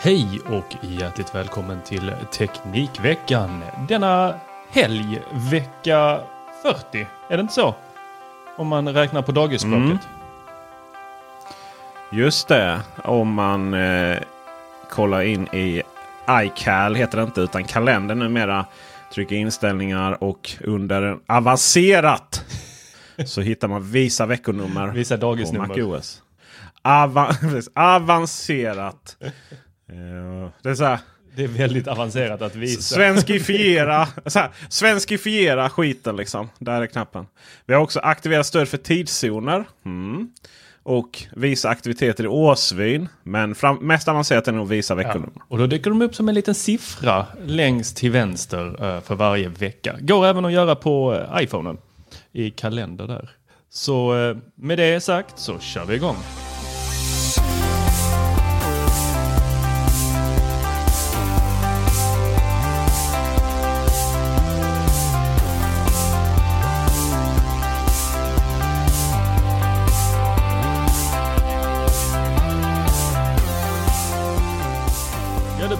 [0.00, 3.62] Hej och hjärtligt välkommen till Teknikveckan.
[3.88, 4.34] Denna
[4.70, 6.20] helg, vecka
[6.62, 7.06] 40.
[7.28, 7.74] Är det inte så?
[8.56, 9.82] Om man räknar på dagisspråket.
[9.82, 9.98] Mm.
[12.12, 12.80] Just det.
[13.04, 14.18] Om man eh,
[14.90, 15.82] kollar in i
[16.30, 18.66] iCal heter det inte utan kalender numera.
[19.14, 22.44] Trycker inställningar och under avancerat
[23.26, 25.68] så hittar man visa veckonummer Visa på dagisnummer.
[25.68, 26.22] MacOS.
[26.82, 29.16] Ava precis, avancerat.
[29.88, 30.98] Eh, det är så här.
[31.36, 32.94] Det är väldigt avancerat att visa.
[32.94, 36.48] Svenskifiera, så här, svenskifiera skiten liksom.
[36.58, 37.26] Där är knappen.
[37.66, 39.64] Vi har också aktiverat stöd för tidszoner.
[39.84, 40.30] Mm.
[40.82, 43.08] Och visa aktiviteter i årsvyn.
[43.22, 45.32] Men fram, mest avancerat är nog visa veckonummer.
[45.34, 45.42] Ja.
[45.48, 49.48] Och då dyker de upp som en liten siffra längst till vänster eh, för varje
[49.48, 49.96] vecka.
[50.00, 51.78] Går även att göra på eh, iPhonen.
[52.32, 53.30] I kalender där.
[53.70, 54.14] Så
[54.54, 56.16] med det sagt så kör vi igång.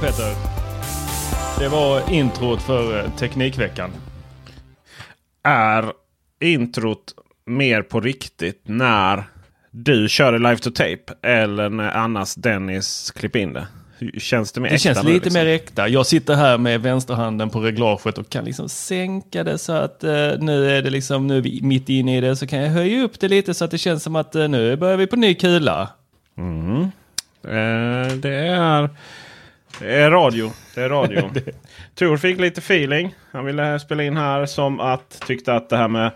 [0.01, 0.35] Peter.
[1.59, 3.91] Det var introt för eh, Teknikveckan.
[5.43, 5.93] Är
[6.41, 7.15] introt
[7.47, 9.25] mer på riktigt när
[9.71, 10.99] du kör i live to tape?
[11.23, 13.67] Eller när annars Dennis klipper in det?
[14.19, 15.33] Känns det mer Det äkta känns lite liksom?
[15.33, 15.89] mer äkta.
[15.89, 20.11] Jag sitter här med vänsterhanden på reglaget och kan liksom sänka det så att eh,
[20.39, 23.03] nu är det liksom, nu är vi mitt inne i det så kan jag höja
[23.03, 25.35] upp det lite så att det känns som att eh, nu börjar vi på ny
[25.35, 25.89] kula.
[27.45, 28.89] Eh, det är...
[29.79, 30.51] Det är radio.
[30.75, 31.31] Det är radio.
[31.95, 33.15] Tor fick lite feeling.
[33.33, 36.11] Han ville spela in här som att tyckte att det här med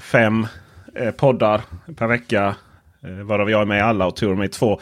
[0.00, 0.46] fem
[0.94, 1.60] eh, poddar
[1.96, 2.54] per vecka.
[3.02, 4.80] Eh, varav jag är med i alla och Tor är med i två.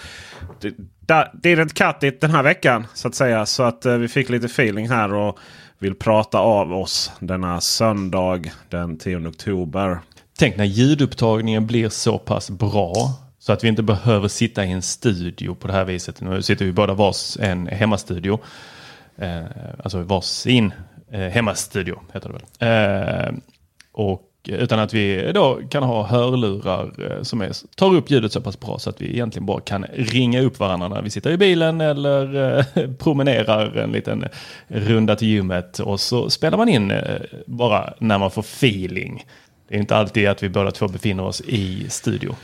[0.60, 3.46] Det, där- inte cut it den här veckan så att säga.
[3.46, 5.38] Så att eh, vi fick lite feeling här och
[5.78, 9.98] vill prata av oss denna söndag den 10 oktober.
[10.38, 12.94] Tänk när ljudupptagningen blir så pass bra
[13.42, 16.20] så att vi inte behöver sitta i en studio på det här viset.
[16.20, 18.40] Nu sitter vi båda vars en hemmastudio.
[19.16, 19.42] Eh,
[19.84, 20.72] alltså varsin
[21.10, 23.28] eh, hemmastudio heter det väl.
[23.28, 23.34] Eh,
[23.92, 28.40] och utan att vi då kan ha hörlurar eh, som är, tar upp ljudet så
[28.40, 31.36] pass bra så att vi egentligen bara kan ringa upp varandra när vi sitter i
[31.36, 34.24] bilen eller eh, promenerar en liten
[34.66, 39.24] runda till gymmet och så spelar man in eh, bara när man får feeling.
[39.68, 42.34] Det är inte alltid att vi båda två befinner oss i studio.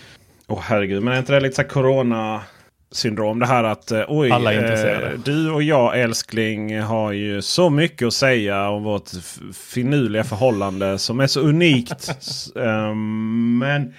[0.48, 2.42] Åh herregud, men är inte det lite så här corona
[2.90, 5.06] syndrom det här att eh, oj, Alla är intresserade.
[5.06, 9.10] eh, du och jag älskling har ju så mycket att säga om vårt
[9.54, 12.10] finurliga förhållande som är så unikt.
[12.56, 13.94] Ehm, men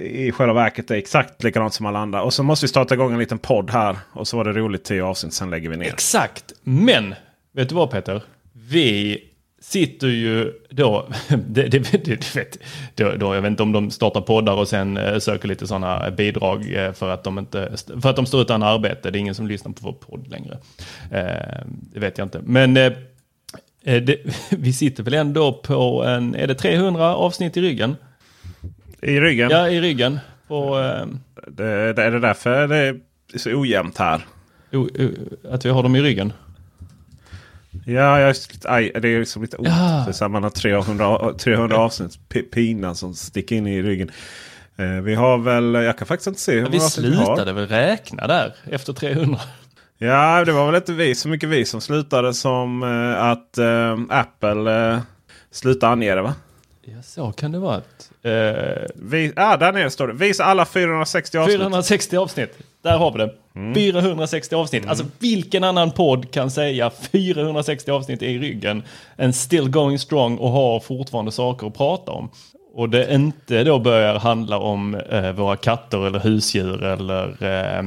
[0.00, 2.22] i själva verket är det exakt likadant som alla andra.
[2.22, 3.96] Och så måste vi starta igång en liten podd här.
[4.12, 5.86] Och så var det roligt tio avsnitt, sen lägger vi ner.
[5.86, 7.14] Exakt, men
[7.52, 8.22] vet du vad Peter?
[8.52, 9.18] Vi
[9.60, 12.58] sitter ju då, det, det, det, vet,
[12.94, 16.10] då, då, jag vet inte om de startar poddar och sen eh, söker lite sådana
[16.10, 17.72] bidrag eh, för att, de inte,
[18.02, 19.10] för att de står utan arbete.
[19.10, 20.58] Det är ingen som lyssnar på vår podd längre.
[21.10, 22.40] Eh, det vet jag inte.
[22.44, 22.96] Men det,
[24.50, 27.96] vi sitter väl ändå på en, är det 300 avsnitt i ryggen?
[29.02, 29.50] I ryggen?
[29.50, 30.18] Ja, i ryggen.
[30.48, 30.76] på
[31.46, 33.00] Det, är det därför det är
[33.36, 34.20] så ojämnt här.
[35.50, 36.32] att vi har dem i ryggen?
[37.84, 39.68] Ja, jag är lite, aj, det är liksom lite ont.
[39.68, 40.12] Ja.
[40.12, 42.18] Så man har 300, 300 avsnitt
[42.52, 44.10] pina som sticker in i ryggen.
[44.76, 47.24] Eh, vi har väl, jag kan faktiskt inte se hur Vi många avsnitt vi har.
[47.24, 49.40] slutade väl räkna där efter 300.
[49.98, 53.98] Ja, det var väl inte vi så mycket vi som slutade som eh, att eh,
[54.08, 54.98] Apple eh,
[55.50, 56.34] slutade ange det va?
[56.82, 57.82] Ja, så kan det vara.
[58.22, 58.32] Eh,
[58.94, 60.14] Vi, ah, där nere står det.
[60.14, 61.56] Visa alla 460 avsnitt.
[61.56, 62.58] 460 avsnitt.
[62.82, 63.34] Där har vi det.
[63.54, 63.74] Mm.
[63.74, 64.86] 460 avsnitt.
[64.86, 68.82] Alltså vilken annan podd kan säga 460 avsnitt i ryggen.
[69.16, 72.30] En still going strong och har fortfarande saker att prata om.
[72.74, 77.82] Och det inte då börjar handla om eh, våra katter eller husdjur eller eh,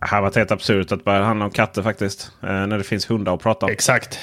[0.00, 2.32] Det här var helt absurt att börja handla om katter faktiskt.
[2.42, 3.72] Eh, när det finns hundar att prata om.
[3.72, 4.18] Exakt.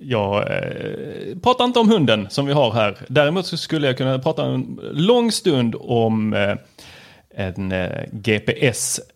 [0.00, 2.98] Jag eh, pratar inte om hunden som vi har här.
[3.08, 6.54] Däremot så skulle jag kunna prata en lång stund om eh,
[7.34, 9.10] en eh, GPS-sändare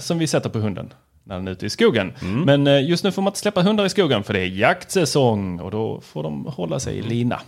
[0.00, 0.92] som vi sätter på hunden
[1.24, 2.12] när den är ute i skogen.
[2.44, 5.60] Men eh, just nu får man inte släppa hundar i skogen för det är jaktsäsong
[5.60, 7.40] och då får de hålla sig i lina.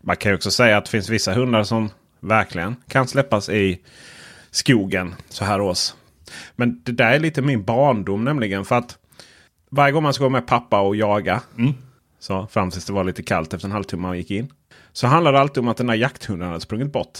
[0.00, 1.90] Man kan ju också säga att det finns vissa hundar som
[2.20, 3.80] verkligen kan släppas i
[4.50, 5.92] skogen så här års.
[6.56, 8.64] Men det där är lite min barndom nämligen.
[8.64, 8.98] För att
[9.72, 11.40] varje gång man ska gå med pappa och jaga.
[12.18, 14.52] Så fram tills det var lite kallt efter en halvtimme man gick in.
[14.92, 17.18] Så handlar det alltid om att den där jakthunden hade sprungit bort.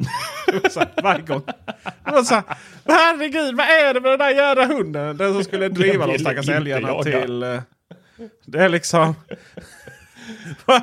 [0.70, 1.42] Så här, varje gång.
[2.04, 2.44] Det var så här,
[2.84, 5.16] herregud vad är det med den där jävla hunden?
[5.16, 7.42] Den som skulle driva de stackars älgarna till...
[7.42, 7.60] eh,
[8.46, 9.14] Det är liksom...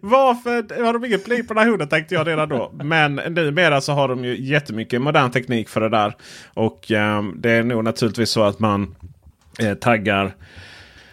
[0.00, 2.72] Varför har de ingen pli på den här hunden tänkte jag redan då.
[2.84, 6.16] Men numera så har de ju jättemycket modern teknik för det där.
[6.54, 8.96] Och ehm, det är nog naturligtvis så att man
[9.58, 10.24] eh, taggar.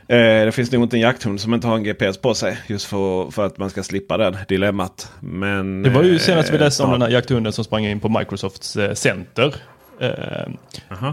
[0.10, 2.57] Eh, det finns nog inte en jakthund som inte har en GPS på sig.
[2.68, 5.12] Just för, för att man ska slippa den dilemmat.
[5.19, 8.00] Men, Det var ju senast vi eh, läste om den här jakthunden som sprang in
[8.00, 9.56] på Microsofts eh, center.
[10.00, 10.10] Eh,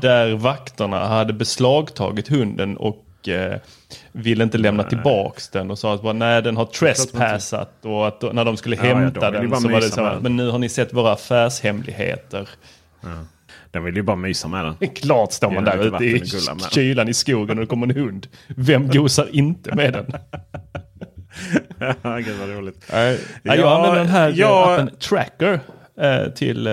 [0.03, 3.59] där vakterna hade beslagtagit hunden och eh,
[4.13, 8.35] ville inte lämna tillbaks den och sa att bara, nej den har trespassat och att
[8.35, 10.51] när de skulle Ja, ja, hämta ju den så var det så här, men nu
[10.51, 12.49] har ni sett våra affärshemligheter.
[13.75, 14.75] Den vill ju bara mysa med den.
[14.79, 16.23] Det är klart står man där ute i
[16.71, 18.27] kylan i skogen och det kommer en hund.
[18.49, 20.07] Vem gosar inte med den?
[22.25, 22.85] Gud vad roligt.
[22.93, 25.61] Nej, Ja, jag använder den här jag- appen Tracker
[26.01, 26.73] eh, till, eh,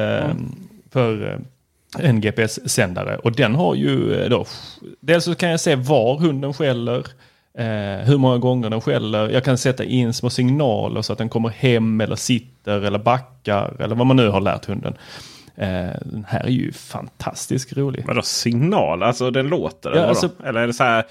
[0.94, 1.40] för
[2.00, 3.18] eh, en GPS-sändare.
[3.18, 4.46] Och den har ju då,
[5.00, 6.98] dels så kan jag se var hunden skäller,
[7.58, 9.30] eh, hur många gånger den skäller.
[9.30, 13.76] Jag kan sätta in små signaler så att den kommer hem eller sitter eller backar
[13.82, 14.94] eller vad man nu har lärt hunden.
[15.62, 15.68] Eh,
[16.06, 18.04] den här är ju fantastiskt rolig.
[18.08, 19.04] Vadå signal?
[19.04, 19.96] Alltså den låter?
[19.96, 21.04] Ja, alltså- eller är det så här?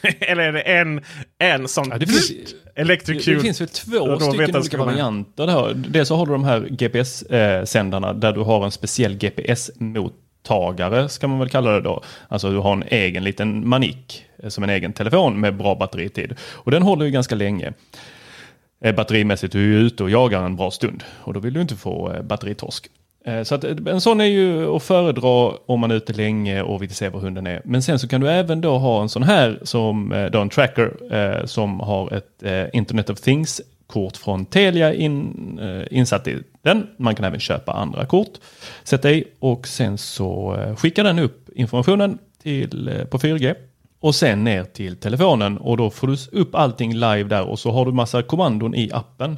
[0.20, 1.00] Eller är det en,
[1.38, 2.32] en sån Ja, det finns-
[2.74, 5.46] electric Det, finns väl två stycken olika varianter.
[5.46, 5.74] Där.
[5.74, 11.38] Dels så har du de här GPS-sändarna där du har en speciell GPS-mottagare, ska man
[11.38, 12.02] väl kalla det då.
[12.28, 16.34] Alltså du har en egen liten manik, eh, som en egen telefon med bra batteritid.
[16.42, 17.72] Och den håller ju ganska länge.
[18.84, 21.76] Eh, Batterimässigt, du är ute och jagar en bra stund och då vill du inte
[21.76, 22.86] få eh, batteritorsk.
[23.24, 26.62] Eh, så att eh, en sån är ju att föredra om man är ute länge
[26.62, 27.62] och vill se var hunden är.
[27.64, 30.48] Men sen så kan du även då ha en sån här som eh, då en
[30.48, 36.28] tracker eh, som har ett eh, Internet of Things kort från Telia in, eh, insatt
[36.28, 36.86] i den.
[36.96, 38.32] Man kan även köpa andra kort,
[38.84, 43.54] sätta i och sen så skickar den upp informationen till, eh, på 4G
[44.00, 47.70] och sen ner till telefonen och då får du upp allting live där och så
[47.70, 49.36] har du massa kommandon i appen.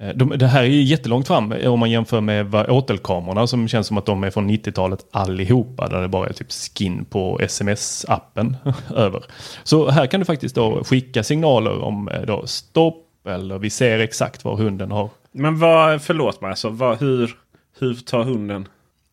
[0.00, 3.68] Eh, De, det här är ju jättelångt fram eh, om man jämför med åtelkamerorna som
[3.68, 7.38] känns som att de är från 90-talet allihopa där det bara är typ skin på
[7.42, 8.56] sms-appen
[8.94, 9.24] över.
[9.64, 13.98] Så här kan du faktiskt då skicka signaler om eh, då stopp eller vi ser
[13.98, 15.10] exakt var hunden har.
[15.32, 17.36] Men vad, förlåt mig, alltså, vad, hur,
[17.78, 18.68] hur tar hunden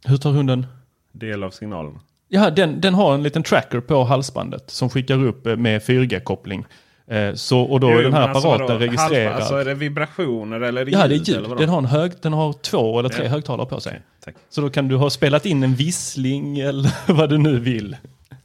[0.06, 0.68] Hur tar hunden?
[1.12, 2.00] del av signalen?
[2.28, 6.66] Ja, den, den har en liten tracker på halsbandet som skickar upp med 4G-koppling.
[7.12, 8.80] Eh, Så, och då är Jo, den här alltså apparaten vadå?
[8.80, 9.24] registrerad.
[9.25, 11.27] Halva, alltså är det vibrationer eller Ja, det är ljud?
[11.27, 11.58] ljud.
[11.58, 13.30] Den har, en hög, den har två eller tre Ja.
[13.30, 14.01] högtalare på sig.
[14.25, 14.36] Tack.
[14.50, 17.98] Så då kan du ha spelat in en vissling eller vad du nu vill.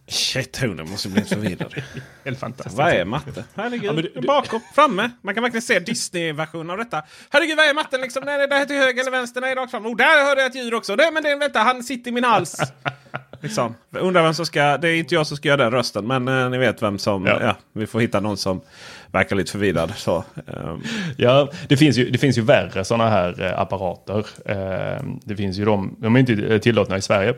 [0.08, 1.74] Shit, hunden måste bli förvirrad.
[2.24, 2.76] Helt fantastiskt.
[2.78, 3.44] vad är matte?
[3.54, 5.10] Herregud, Ja, du- du- bakom, framme.
[5.22, 7.02] Man kan verkligen se Disney-versionen av detta.
[7.30, 8.22] Herregud, vad är matten liksom?
[8.26, 9.40] Nej, det är till höger eller vänster?
[9.40, 9.86] Nej, rakt fram.
[9.86, 10.94] Oh, där hörde jag ett ljud också.
[10.94, 12.56] Nej, men det, vänta, han sitter i min hals.
[13.46, 13.74] Liksom.
[13.90, 14.76] Undrar vem som ska...
[14.76, 17.26] Det är inte jag som ska göra den rösten, men eh, ni vet vem som...
[17.26, 17.38] Ja.
[17.40, 17.56] Ja.
[17.72, 18.60] vi får hitta någon som
[19.12, 19.92] verkar lite förvirrad.
[19.96, 20.82] Så, ehm,
[21.16, 24.26] Ja, det finns ju, det finns ju värre sådana här eh, apparater.
[24.44, 27.34] Eh, det finns ju de, de är inte eh, tillåtna i Sverige.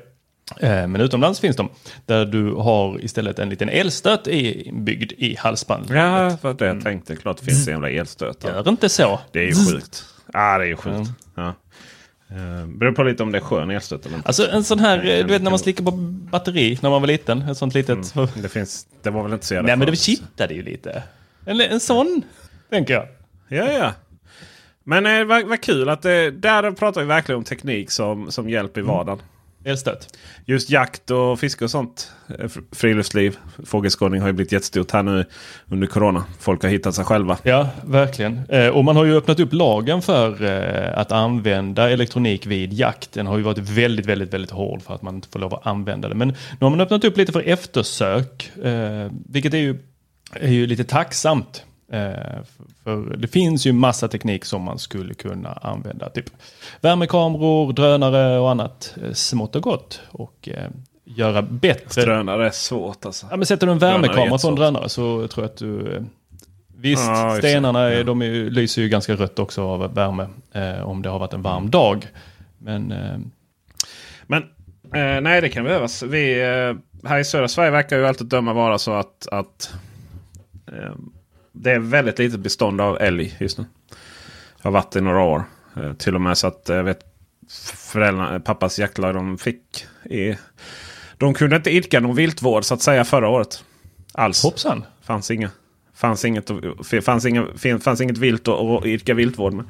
[0.61, 1.69] Eh, men utomlands finns de.
[2.07, 5.91] Där du har istället en liten elstöt inbyggd i halsbandet.
[5.91, 7.17] ja, för det jag tänkte.
[7.17, 8.45] Klart det finns en jävla elstöt.
[8.45, 9.21] Gör inte så.
[9.33, 10.05] Det är ju sjukt.
[10.33, 11.11] Ja, det är ju sjukt.
[11.35, 11.55] Ja.
[12.31, 14.27] Eh, beror på lite om det är skön elstöt eller inte.
[14.27, 15.91] Alltså en sån här, eh, du vet när man slickar på
[16.31, 17.43] batteri när man var liten.
[17.43, 18.15] Ett sånt litet...
[18.43, 21.03] Det, finns, det var väl inte så jävla Nej men det kittade ju lite.
[21.45, 22.23] En, en sån,
[22.71, 23.07] tänker jag.
[23.49, 23.93] Ja, ja.
[24.85, 28.51] Men eh, vad, vad kul att det, där pratar vi verkligen om teknik som, som
[28.51, 29.19] hjälp i vardagen.
[29.65, 30.17] Elstöt.
[30.45, 32.13] Just jakt och fiske och sånt.
[32.29, 33.37] eh, fr- Friluftsliv,
[33.67, 35.25] fågelskådning har ju blivit jättestort här nu
[35.67, 36.25] under corona.
[36.39, 37.39] Folk har hittat sig själva.
[37.43, 38.41] Ja, verkligen.
[38.49, 43.13] Eh, och man har ju öppnat upp lagen för eh, att använda elektronik vid jakt.
[43.13, 45.67] Den har ju varit väldigt, väldigt, väldigt hård för att man inte får lov att
[45.67, 46.15] använda det.
[46.15, 48.51] Men nu har man öppnat upp lite för eftersök,
[49.29, 49.79] vilket är ju,
[50.33, 51.65] är ju lite tacksamt.
[51.93, 52.43] Eh,
[52.85, 56.11] för, det finns ju massa teknik som man skulle kunna använda.
[56.11, 56.31] Typ
[56.81, 60.01] värmekameror, drönare och annat eh, smått och gott.
[60.11, 60.71] Och eh,
[61.05, 62.03] göra bättre.
[62.03, 63.27] Drönare är svårt alltså.
[63.31, 66.05] Ja, men sätter du en värmekamera på en drönare så tror jag att du...
[66.81, 67.39] Visst, det.
[67.39, 68.05] stenarna Ja.
[68.05, 70.29] de är, lyser ju ganska rött också av värme.
[70.53, 72.07] Eh, om det har varit en varm dag.
[72.59, 73.19] Men eh,
[74.27, 74.43] Men
[74.95, 76.03] eh, nej, det kan behövas.
[76.03, 76.43] Vi,
[77.05, 79.75] här i södra Sverige verkar ju alltid döma vara så att, att
[81.63, 83.65] det är väldigt litet bestånd av älg just nu.
[84.61, 85.45] Har varit i några år.
[85.77, 87.01] Eh, till och med så att jag vet
[87.75, 90.37] föräldrarna, pappas jaktlag de fick i,
[91.19, 93.65] De kunde inte idka någon viltvård så att säga förra året.
[94.13, 94.43] Alls.
[94.43, 94.85] hoppsan.
[95.03, 95.51] Fanns inga.
[95.95, 96.51] Fanns inget,
[97.03, 97.47] fanns inga,
[97.81, 99.65] fanns inget vilt att att idka viltvård med.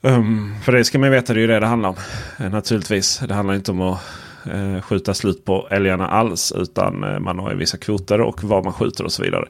[0.00, 1.96] Um, för det ska man veta, det är ju det det handlar om.
[2.38, 3.18] Eh, naturligtvis.
[3.18, 4.00] Det handlar inte om att
[4.46, 6.52] eh, skjuta slut på älgarna alls.
[6.56, 9.46] Utan eh, man har ju vissa kvoter och vad man skjuter och så vidare.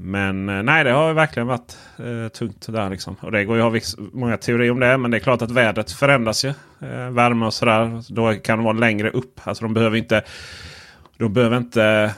[0.00, 3.16] Men eh, nej, det har ju verkligen varit eh, tungt där liksom.
[3.20, 4.98] Och det går ju att ha många teorier om det.
[4.98, 6.48] Men det är klart att vädret förändras ju.
[6.80, 8.02] Eh, värme och sådär.
[8.08, 9.40] Då kan de vara längre upp.
[9.44, 10.22] Alltså de behöver inte...
[11.16, 12.14] De behöver inte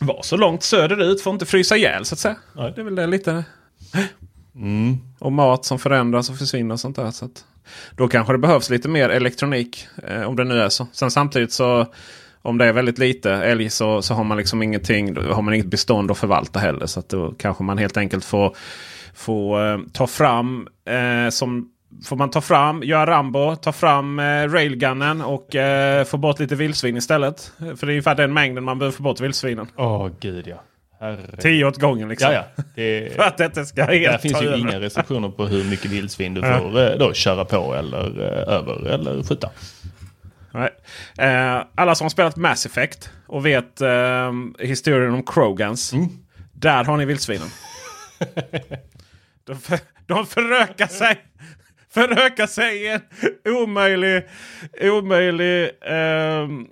[0.00, 2.36] vara så långt söderut för att inte frysa ihjäl så att säga.
[2.52, 2.72] Nej.
[2.74, 3.44] Det är väl det lite.
[4.54, 4.98] Mm.
[5.18, 7.10] Och mat som förändras och försvinner och sånt där.
[7.10, 7.44] Så att
[7.96, 9.88] då kanske det behövs lite mer elektronik.
[10.08, 10.86] Eh, om det nu är så.
[10.92, 11.86] Sen samtidigt så
[12.42, 15.16] om det är väldigt lite älg så, så har man liksom ingenting.
[15.16, 16.86] Har man inget bestånd att förvalta heller.
[16.86, 18.56] Så att då kanske man helt enkelt får,
[19.14, 21.70] får eh, ta fram eh, som
[22.04, 26.54] Får man ta fram, göra Rambo, ta fram eh, railgunnen och eh, få bort lite
[26.54, 27.52] vildsvin istället.
[27.58, 29.66] För det är ungefär den mängden man behöver få bort vildsvinen.
[29.76, 30.62] Åh gud ja.
[31.00, 31.36] Herre.
[31.38, 32.32] Tio åt gången liksom.
[32.32, 32.62] Ja, ja.
[32.74, 34.58] Det, För att detta ska helt där finns ju över.
[34.58, 38.86] inga restriktioner på hur mycket vildsvin du får eh, då köra på eller eh, över
[38.86, 39.50] eller skjuta.
[41.18, 45.92] Eh, alla som har spelat Mass Effect och vet eh, historien om Krogans.
[45.92, 46.08] Mm.
[46.52, 47.48] Där har ni vildsvinen.
[49.44, 51.18] de, för, de förökar sig.
[51.90, 53.00] Förökar sig i en
[53.44, 54.26] omöjlig,
[54.80, 56.66] omöjlig, ehm,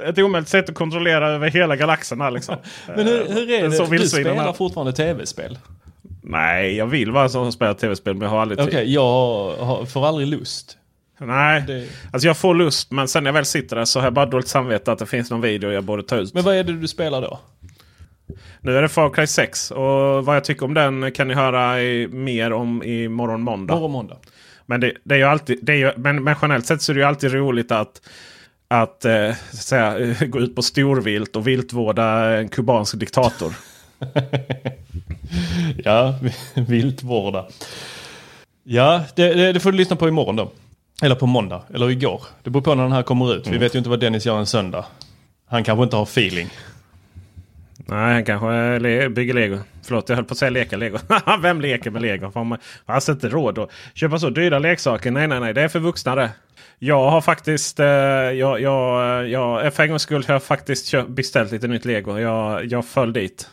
[0.00, 2.20] ett omöjligt sätt att kontrollera över hela galaxen.
[2.20, 2.56] Här, liksom.
[2.86, 3.96] Men hur, hur är Eh, det?
[3.98, 4.52] Du spelar här.
[4.52, 5.58] fortfarande tv-spel?
[6.22, 8.88] Nej, jag vill vara en sån som spelar tv-spel men jag har aldrig Okej, tid.
[8.94, 9.02] jag
[9.56, 10.76] har, får aldrig lust.
[11.20, 14.06] Nej, Det- alltså jag får lust men sen när jag väl sitter där så har
[14.06, 16.34] jag bara dåligt samvete att det finns någon video jag borde ta ut.
[16.34, 17.40] Men vad är det du spelar då?
[18.60, 21.82] Nu är det Far Cry 6 och vad jag tycker om den kan ni höra
[21.82, 23.74] i, mer om i morgon måndag.
[23.74, 24.16] Morgon måndag.
[24.66, 26.94] Men, det, det är ju alltid, det är ju, men, men generellt sett så är
[26.94, 28.00] det ju alltid roligt att,
[28.68, 33.54] att, eh, säga, gå ut på storvilt och viltvårda en kubansk diktator.
[35.84, 36.14] Ja,
[36.54, 37.46] viltvårda.
[38.64, 40.50] Ja, det, det, det får du lyssna på imorgon då.
[41.02, 42.22] Eller på måndag, eller igår.
[42.42, 43.46] Det beror på när den här kommer ut.
[43.46, 44.84] Vi vet ju inte vad Dennis gör en söndag.
[45.46, 46.50] Han kanske inte har feeling.
[47.88, 49.58] Nej, han kanske le, bygger lego.
[49.82, 50.98] Förlåt, jag höll på att säga leka lego.
[51.42, 52.30] Vem leker med lego?
[52.34, 55.10] Har man har alltså inte råd att köpa så dyra leksaker.
[55.10, 55.54] Nej, nej, nej.
[55.54, 56.30] Det är för vuxna det.
[56.78, 61.52] Jag har faktiskt, eh, jag, jag, jag, för en gångs skull har jag faktiskt beställt
[61.52, 62.18] lite nytt lego.
[62.18, 63.50] Jag, jag föll dit.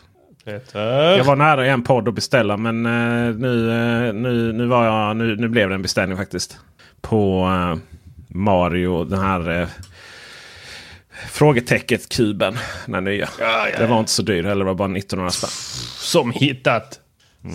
[0.74, 4.86] Jag var nära i en podd att beställa men eh, nu, eh, nu, nu, var
[4.86, 6.58] jag, nu, nu blev det en beställning faktiskt.
[7.02, 7.80] På eh,
[8.28, 9.68] Mario, den här
[11.24, 12.58] eh, frågetecket-kuben.
[12.86, 13.30] Den nya.
[13.77, 15.50] Det var inte så dyr heller, det var bara 1900 spänn.
[15.98, 17.00] Som hittat.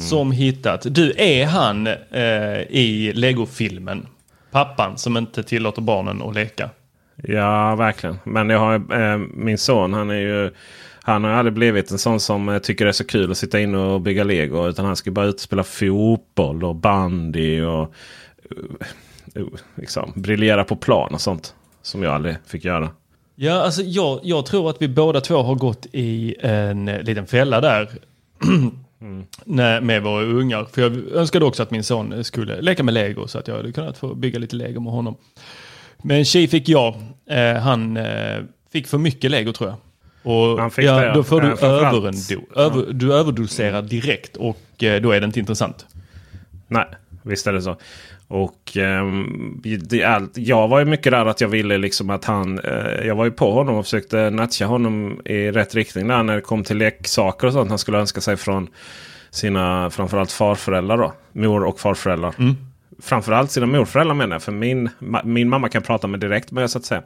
[0.08, 0.87] Som hittat.
[0.94, 4.06] Du, är han eh, i Lego-filmen?
[4.50, 6.70] Pappan som inte tillåter barnen att leka.
[7.22, 8.18] Ja, verkligen.
[8.25, 10.50] Men jag har eh, min son, han är ju...
[11.02, 13.60] Han har aldrig blivit en sån som eh, tycker det är så kul att sitta
[13.60, 14.68] inne och bygga lego.
[14.68, 17.94] Utan han ska bara ut och spela fotboll och bandy och
[18.56, 21.54] uh, uh, liksom, briljera på plan och sånt.
[21.82, 22.90] Som jag aldrig fick göra.
[23.40, 27.26] Ja, alltså jag, jag tror att vi båda två har gått i en eh, liten
[27.26, 27.88] fälla där.
[29.45, 30.64] Nej, med våra ungar.
[30.73, 33.73] För jag önskade också att min son skulle leka med lego så att jag hade
[33.73, 35.16] kunnat få bygga lite lego med honom.
[36.02, 36.95] Men tjej fick jag.
[37.30, 38.38] Eh, han eh,
[38.73, 39.78] fick för mycket lego tror jag.
[40.33, 41.14] Och Han fick ja, det, ja.
[41.14, 45.26] då får Eh, du, framförallt- överendo, över, du överdoserar direkt och eh, då är det
[45.26, 45.87] inte intressant.
[46.68, 46.87] Nej,
[47.23, 47.76] Visst är det så.
[48.30, 48.76] Och
[49.88, 52.58] det, allt, jag var ju mycket där att jag ville liksom att han...
[52.58, 56.35] Eh, jag var ju på honom och försökte natcha honom i rätt riktning där när
[56.35, 58.68] det kom till leksaker och sånt han skulle önska sig från
[59.30, 61.12] sina framförallt farföräldrar då.
[61.32, 62.35] Mor och farföräldrar.
[62.38, 62.54] Mm.
[63.02, 64.42] Framförallt sina morföräldrar menar jag.
[64.42, 67.02] För min, ma- min mamma kan prata med direkt med så att säga.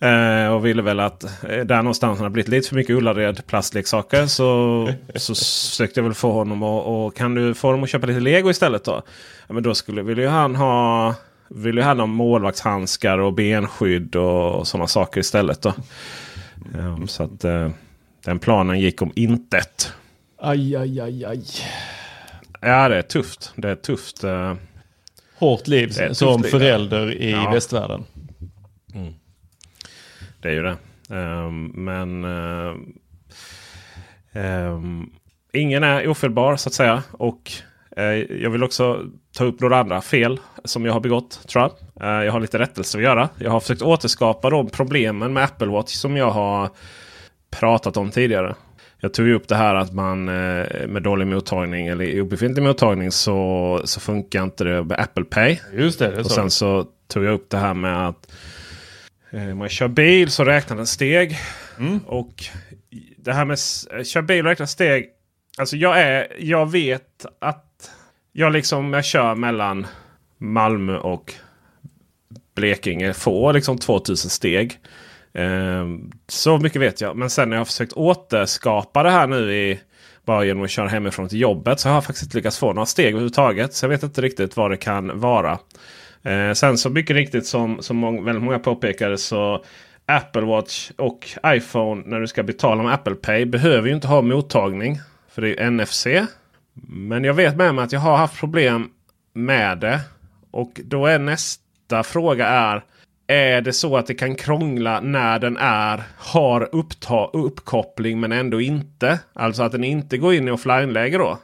[0.00, 3.46] Eh, och ville väl att eh, där någonstans han har blivit lite för mycket Ullared
[3.46, 4.26] plastleksaker.
[4.26, 8.06] Så, så sökte jag väl få honom och, och kan du få dem att köpa
[8.06, 9.02] lite lego istället då?
[9.46, 11.14] Ja, men då skulle vill ju han ha
[11.48, 15.62] vill ju han ha målvaktshandskar och benskydd och, och sådana saker istället.
[15.62, 15.68] då.
[16.74, 17.68] Eh, så att eh,
[18.24, 19.92] den planen gick om intet.
[20.38, 21.42] Aj, aj, aj, aj.
[22.60, 23.52] Ja det är tufft.
[23.56, 24.24] Det är tufft.
[24.24, 24.54] eh.
[25.38, 27.50] Hårt liv som tufft liv, förälder i Ja.
[27.50, 28.04] västvärlden.
[30.44, 30.76] Det är ju det.
[31.10, 32.24] Ehm, men
[34.32, 35.10] ehm,
[35.52, 37.02] ingen är ofelbar så att säga.
[37.12, 37.52] Och
[37.96, 38.04] eh,
[38.42, 39.02] jag vill också
[39.36, 41.48] ta upp några andra fel som jag har begått.
[41.48, 41.72] tror jag.
[42.08, 43.28] Eh, jag har lite rättelse att göra.
[43.38, 46.70] Jag har försökt återskapa de problemen med Apple Watch som jag har
[47.50, 48.54] pratat om tidigare.
[49.00, 53.80] Jag tog ju upp det här att man med dålig mottagning eller obefintlig mottagning så,
[53.84, 55.58] så funkar inte det med Apple Pay.
[55.72, 58.32] Just det, det Och sen så tog jag upp det här med att
[59.54, 61.38] man kör bil så räknar den steg.
[61.78, 61.98] Mm.
[62.06, 62.44] Och
[63.16, 65.06] det här med s- eh, kör bil och räkna steg.
[65.58, 67.90] Alltså jag, är, jag vet att
[68.32, 69.86] jag liksom jag kör mellan
[70.38, 71.34] Malmö och
[72.54, 74.78] Blekinge får liksom 2000 steg.
[75.32, 75.84] Eh,
[76.28, 77.16] så mycket vet jag.
[77.16, 79.80] Men sen när jag har försökt återskapa det här nu i
[80.24, 82.86] bara genom att köra hemifrån till jobbet så har jag faktiskt inte lyckats få några
[82.86, 83.74] steg överhuvudtaget.
[83.74, 85.58] Så jag vet inte riktigt vad det kan vara.
[86.24, 89.64] Eh, sen så mycket riktigt som, som många, väldigt många påpekade så
[90.06, 94.22] Apple Watch och iPhone när du ska betala med Apple Pay behöver ju inte ha
[94.22, 95.00] mottagning.
[95.28, 96.06] För det är NFC.
[96.88, 98.90] Men jag vet med mig att jag har haft problem
[99.32, 100.00] med det.
[100.50, 102.84] Och då är nästa fråga är.
[103.26, 108.60] Är det så att det kan krångla när den är har uppta, uppkoppling men ändå
[108.60, 109.20] inte?
[109.32, 111.38] Alltså att den inte går in i offline-läge då?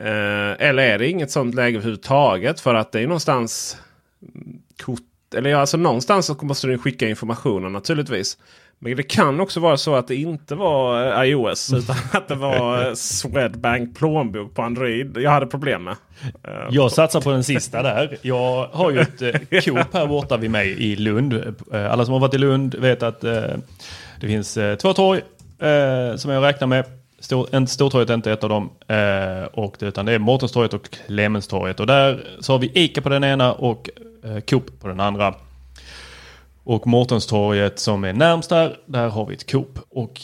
[0.00, 2.60] Eh, eller är det inget sånt läge överhuvudtaget?
[2.60, 3.78] För att det är någonstans
[4.82, 5.00] kort,
[5.34, 8.38] eller ja, alltså någonstans så måste du skicka informationen naturligtvis.
[8.78, 12.34] Men det kan också vara så att det inte var eh, iOS utan att det
[12.34, 15.16] var eh, Swedbank plånbok på Android.
[15.18, 15.96] Jag hade problem med.
[16.44, 18.18] Eh, Jag satsar på den sista där.
[18.22, 19.18] Jag har ju ett
[19.64, 21.54] Coop här borta vid mig i Lund.
[21.72, 23.60] Alla som har varit i Lund vet att det
[24.20, 25.20] finns två torg
[26.16, 26.84] som jag räknar med.
[27.20, 28.70] Stor, Stortorget är inte ett av dem.
[29.52, 31.80] Och det, utan det är Mårtenstorget och Clemenstorget.
[31.80, 33.90] Och där så har vi Ica på den ena och
[34.24, 35.34] eh, Coop på den andra.
[36.64, 39.78] Och Mårtenstorget som är närmst där, där har vi ett Coop.
[39.88, 40.20] Och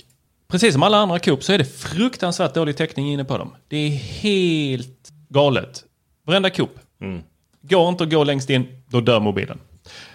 [0.49, 3.55] precis som alla andra Coop så är det fruktansvärt dålig täckning inne på dem.
[3.69, 5.85] Det är helt galet.
[6.27, 6.79] Varenda Coop.
[7.63, 9.59] Går inte att gå längst in, då dör mobilen.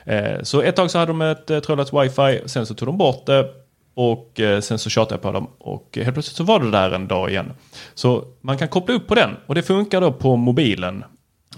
[0.06, 2.98] Eh, så ett tag så hade de ett eh, trådlöst wifi, sen så tog de
[2.98, 3.50] bort det.
[3.94, 6.92] Och eh, sen så tjatade jag på dem och helt plötsligt så var det där
[6.92, 7.54] en dag igen.
[7.94, 11.04] Så man kan koppla upp på den och det funkar då på mobilen.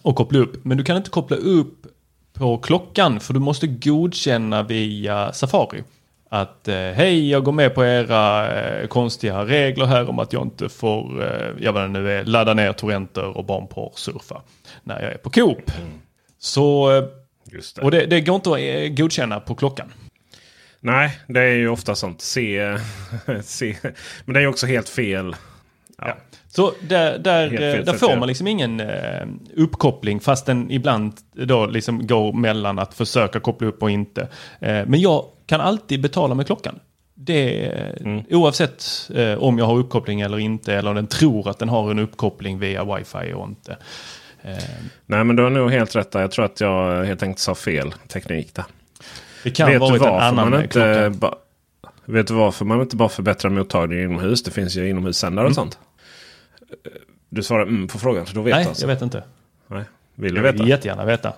[0.02, 1.88] Och koppla upp, men du kan inte koppla upp
[2.40, 5.84] på klockan för du måste godkänna via Safari.
[6.30, 10.42] Att eh, hej, jag går med på era eh, konstiga regler här om att jag
[10.42, 14.42] inte får, eh, jag nu är, ladda ner torrenter och barnporrsurfa
[14.84, 15.72] när jag är på Coop.
[16.40, 17.04] Så, eh,
[17.52, 17.82] Just det.
[17.82, 19.94] och det, det går inte att godkänna på klockan.
[20.80, 22.22] Nej, det är ju ofta sånt.
[22.22, 22.78] Se,
[23.44, 23.76] se.
[24.26, 25.36] Men det är också helt fel.
[25.98, 26.18] Ja.
[26.52, 31.66] Så där, där, eh, där får man liksom ingen eh, uppkoppling fast den ibland då
[31.66, 34.22] liksom går mellan att försöka koppla upp och inte.
[34.60, 36.80] Eh, men jag kan alltid betala med klockan.
[37.14, 38.24] Det, Mm.
[38.30, 38.84] Oavsett
[39.16, 42.60] eh, om jag har uppkoppling eller inte eller den tror att den har en uppkoppling
[42.60, 43.78] via wifi och inte.
[45.06, 46.22] Nej, men du har nog helt rätt där.
[46.22, 48.66] Jag tror att jag helt enkelt sa fel teknik där.
[49.44, 51.14] det kan vet, varit en annan man klocka.
[52.06, 54.44] vet du varför man inte bara förbättrar mottagningen inomhus?
[54.44, 55.78] Det finns ju inomhussändare och sånt.
[57.30, 58.84] Du svarar mm på frågan, så då vet Nej, du alltså.
[58.84, 59.24] jag vet inte.
[59.68, 59.84] Nej.
[60.16, 60.58] Vill du Jag veta?
[60.58, 61.34] vill jättegärna veta.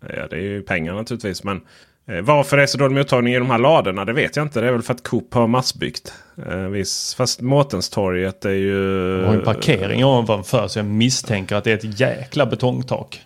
[0.00, 1.44] Ja, det är ju pengar naturligtvis.
[1.44, 1.60] Men
[2.06, 4.60] eh, varför det är så dålig mottagning i de här ladorna det vet jag inte.
[4.60, 6.12] Det är väl för att Coop har massbyggt.
[6.46, 9.18] Eh, viss, fast Mårtenstorget är ju...
[9.20, 13.22] Jag har en parkering ovanför så jag misstänker att det är ett jäkla betongtak.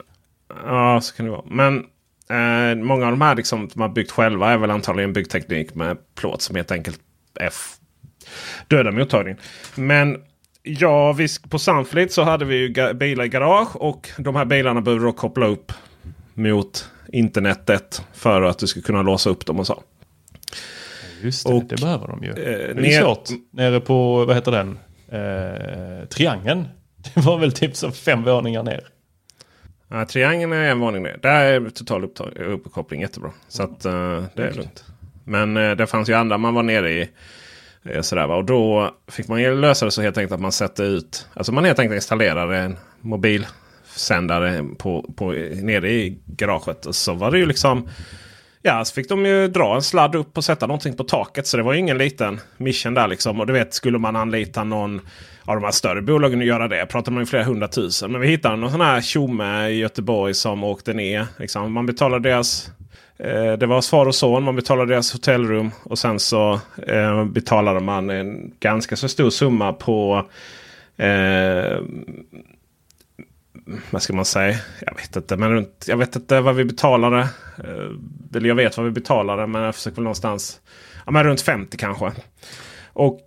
[0.67, 1.45] Ja, så kan det vara.
[1.47, 1.77] Men
[2.31, 5.97] eh, många av de här liksom, de har byggt själva är väl antagligen byggteknik med
[6.15, 7.01] plåt som helt enkelt
[7.41, 7.75] är f-
[8.69, 9.39] döda mottagningen.
[9.75, 10.23] Men
[10.63, 14.81] ja, visst, på Sunfleet så hade vi ju bilar i garage och de här bilarna
[14.81, 15.73] behöver då koppla upp
[16.35, 19.83] mot internetet för att du ska kunna låsa upp dem och så.
[21.23, 22.31] Just det, Och, det behöver de ju.
[22.31, 23.29] eh, det är ner- svårt.
[23.51, 24.79] Nere på, vad heter den?
[25.09, 26.69] Eh, triangeln.
[27.15, 28.81] Det var väl typ så fem våningar ner.
[29.89, 31.19] Ja, triangeln är en våning ner.
[31.23, 32.05] Där är total
[32.37, 33.31] uppkoppling jättebra.
[33.49, 34.85] Så att, eh, det är lugnt.
[35.25, 37.09] Men eh, det fanns ju andra man var nere i.
[37.85, 38.37] Eh, sådär, va?
[38.37, 41.27] Och då fick man ju lösa det så helt enkelt att man sätter ut.
[41.35, 45.31] Alltså man helt enkelt installerar en mobilsändare på, på,
[45.63, 46.87] nere i garaget.
[46.87, 47.89] Och så var det ju liksom.
[48.65, 51.47] Ja, så fick de ju dra en sladd upp och sätta någonting på taket.
[51.47, 53.41] Så det var ju ingen liten mission där liksom.
[53.41, 55.01] Och du vet, skulle man anlita någon
[55.45, 56.87] av de här större bolagen att göra det.
[56.87, 58.13] Pratar man ju flera hundratusen.
[58.13, 61.27] Men vi hittade någon sån här tjomme i Göteborg som åkte ner.
[61.37, 61.73] Liksom.
[61.73, 62.71] Man betalade deras...
[63.25, 64.43] Eh, det var far och son.
[64.43, 65.71] Man betalade deras hotellrum.
[65.85, 70.27] Och sen så eh, betalade man en ganska så stor summa på...
[70.97, 71.79] Eh,
[73.91, 74.59] vad ska man säga?
[74.81, 75.37] Jag vet inte.
[75.37, 77.21] Men runt, jag vet inte vad vi betalade.
[77.65, 79.47] Eh, eller jag vet vad vi betalade.
[79.47, 80.61] Men jag försöker väl någonstans.
[81.07, 82.13] Ja, men runt 50 kanske.
[82.93, 83.23] Och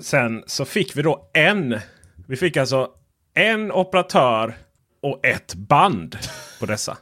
[0.00, 1.80] sen så fick vi då en.
[2.28, 2.88] Vi fick alltså
[3.34, 4.54] en operatör
[5.02, 6.18] och ett band
[6.60, 6.96] på dessa.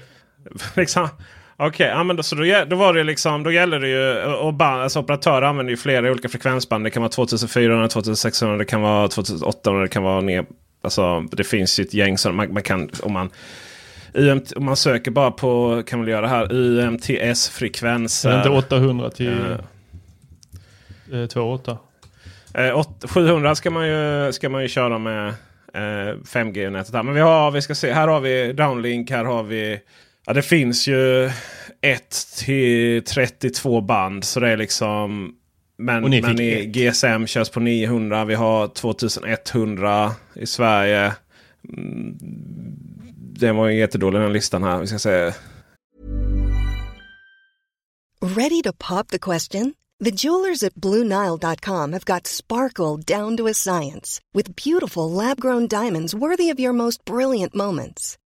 [0.74, 1.08] liksom,
[1.58, 4.22] Okej, okay, ja, men då, så då, då var det liksom, då gäller det ju,
[4.34, 6.84] och band, alltså operatörer använder ju flera olika frekvensband.
[6.84, 10.46] Det kan vara 2400, 2600, det kan vara 2800, det kan vara ner.
[10.82, 13.30] Alltså det finns ju ett gäng som man, man kan, om man
[14.14, 18.36] UMT, om man söker bara på, kan man göra här, UMTS-frekvenser.
[18.36, 19.38] Inte 800 till
[21.12, 21.20] Eh.
[21.20, 21.78] eh, 28?
[22.54, 25.28] Eh, åt- 700 ska man ju, ska man ju köra med
[25.74, 26.94] eh, 5G-nätet.
[26.94, 27.02] här.
[27.02, 29.80] Men vi har, vi ska se, här har vi Downlink, här har vi...
[30.26, 31.30] Ja, det finns ju
[31.80, 34.24] 1 till 32 band.
[34.24, 35.34] Så det är liksom...
[35.78, 36.66] Men, Och ni men i ett.
[36.66, 38.24] GSM körs på 900.
[38.24, 41.12] Vi har 2100 i Sverige.
[41.72, 42.16] Mm,
[43.38, 44.80] Det var ju jättedålig den listan här.
[44.80, 45.32] Vi ska se.
[48.22, 49.74] Ready to pop the question?
[50.04, 55.68] The jewelers at BlueNile.com have got sparkle down to a science with beautiful lab grown
[55.68, 58.16] diamonds worthy of your most brilliant moments.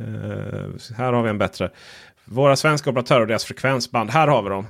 [0.00, 1.70] Eh, här har vi en bättre.
[2.24, 4.10] Våra svenska operatörer och deras frekvensband.
[4.10, 4.66] Här har vi dem.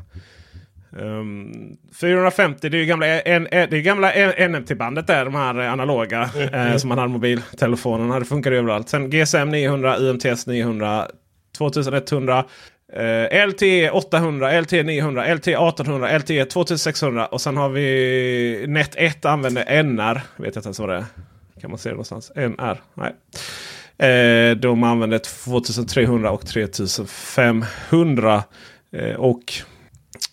[0.91, 4.13] Um, 450 det är ju gamla, en, det gamla
[4.49, 5.25] NMT-bandet där.
[5.25, 8.19] De här eh, analoga eh, som man hade mobiltelefonerna.
[8.19, 8.89] Det funkar överallt.
[8.89, 11.09] Sen GSM 900, UMTS 900,
[11.59, 12.45] 2100.
[12.93, 19.25] Eh, LTE 800, LTE 900, LTE 1800, LTE 2600 och sen har vi Net 1
[19.25, 20.15] använder NR.
[20.15, 21.05] Vet jag inte ens vad det är.
[21.61, 22.33] Kan man se det någonstans?
[22.35, 22.81] NR?
[22.95, 23.15] Nej.
[23.99, 28.43] Eh, de använder 2300 och 3500.
[28.93, 29.53] Eh, och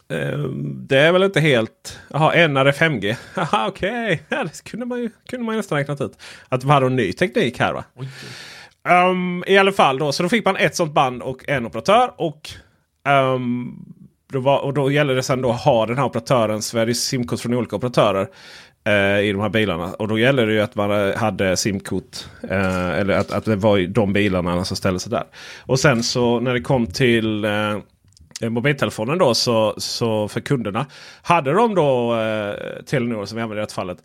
[0.09, 0.39] eh,
[0.87, 1.99] det är väl inte helt...
[2.09, 3.15] Jaha, NR är 5G.
[3.33, 4.23] Haha, okej.
[4.29, 6.17] Ja, det kunde man ju kunde man ju nästan räknat ut.
[6.49, 7.83] Att det var någon ny teknik här va.
[9.09, 12.11] Um, I alla fall då, så då fick man ett sånt band och en operatör.
[12.17, 12.49] Och,
[13.07, 13.94] um,
[14.33, 17.75] och då gäller det sen då att ha den här operatören Sveriges simkort från olika
[17.75, 18.27] operatörer.
[18.85, 19.93] eh, I de här bilarna.
[19.93, 22.17] Och då gäller det ju att man hade simkort.
[22.49, 25.23] eh, eller att, att det var de bilarna som ställde sig där.
[25.65, 30.85] Och sen så när det kom till eh, mobiltelefonen då så, så för kunderna.
[31.21, 33.97] Hade de då eh, Telenor som vi använder i det fallet.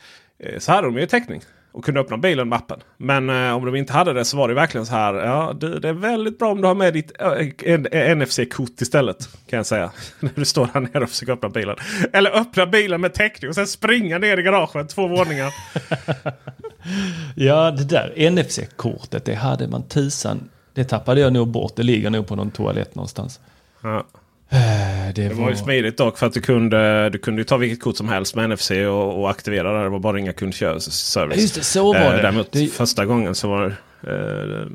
[0.45, 2.81] Eh, så hade de ju täckning och kunde öppna bilen med appen.
[2.97, 5.15] Men eh, om de inte hade det så var det verkligen så här.
[5.15, 9.29] Ja, du, det är väldigt bra om du har med ditt äh, NFC-kort istället.
[9.47, 9.93] Kan jag säga.
[10.21, 11.77] När du står här nere och försöker öppna bilen.
[12.13, 15.55] Eller öppna bilen med täckning och sen springa ner i garaget två våningar.
[17.37, 20.49] ja, det där NFC-kortet det hade man tusan.
[20.75, 21.77] Det tappade jag nog bort.
[21.77, 23.41] Det ligger nog på någon toalett någonstans.
[23.83, 24.05] Ja.
[24.51, 25.43] Det, det var...
[25.43, 28.35] var ju smidigt dock för att du kunde, du kunde ta vilket kort som helst
[28.35, 29.83] med NFC och, och aktivera det.
[29.83, 31.37] Det var bara inga kundservice.
[31.37, 32.23] Just det, så var det.
[32.23, 32.67] däremot det...
[32.67, 33.67] första gången så var
[34.03, 34.67] eh,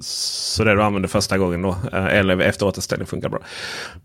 [0.00, 1.76] så det du använde första gången då.
[1.92, 3.40] Eh, eller efter återställning funkar bra.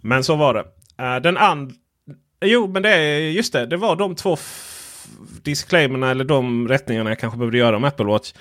[0.02, 0.63] Men så var det.
[1.04, 1.76] Eh, den andra...
[2.46, 3.65] Jo, men det är just det.
[3.65, 4.38] Det var de två
[5.43, 8.34] disclaimerna eller de rättningarna jag kanske behövde göra om Apple Watch.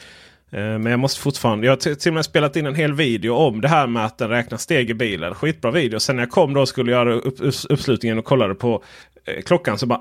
[0.50, 1.66] Eh, men jag måste fortfarande.
[1.66, 4.18] Jag har till och med spelat in en hel video om det här med att
[4.18, 5.34] den räknar steg i bilen.
[5.34, 6.00] Skitbra video.
[6.00, 7.36] Sen när jag kom då och skulle göra upp,
[7.68, 8.82] uppslutningen och kollade på
[9.24, 10.00] eh, klockan så bara.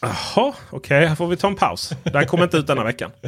[0.00, 1.92] Jaha, okej, okay, här får vi ta en paus.
[2.02, 3.10] Den kommer inte ut denna veckan.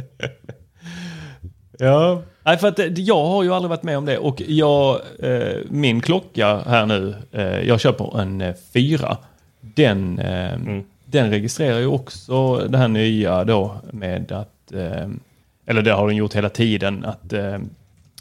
[1.79, 5.01] Ja, Nej, för att eh, jag har ju aldrig varit med om det och jag,
[5.19, 9.17] eh, min klocka här nu, eh, jag köper en eh, fyra.
[9.61, 10.83] Den, eh, mm.
[11.05, 14.51] den registrerar ju också det här nya då med att
[15.65, 17.57] eller det har den gjort hela tiden, att eh,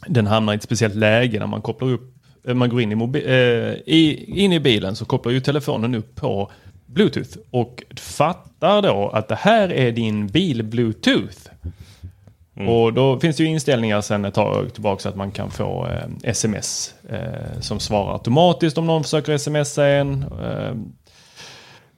[0.06, 2.94] den hamnar i ett speciellt läge när man kopplar upp, eh, man går in i,
[2.94, 6.50] mobi- eh, i, in i bilen så kopplar ju telefonen upp på
[6.86, 11.38] Bluetooth och fattar då att det här är din bil Bluetooth.
[12.56, 12.68] Mm.
[12.68, 15.86] Och då finns det ju inställningar sen ett tag tillbaka så att man kan få
[15.86, 20.22] eh, sms eh, som svarar automatiskt om någon försöker smsa en.
[20.22, 20.74] Eh,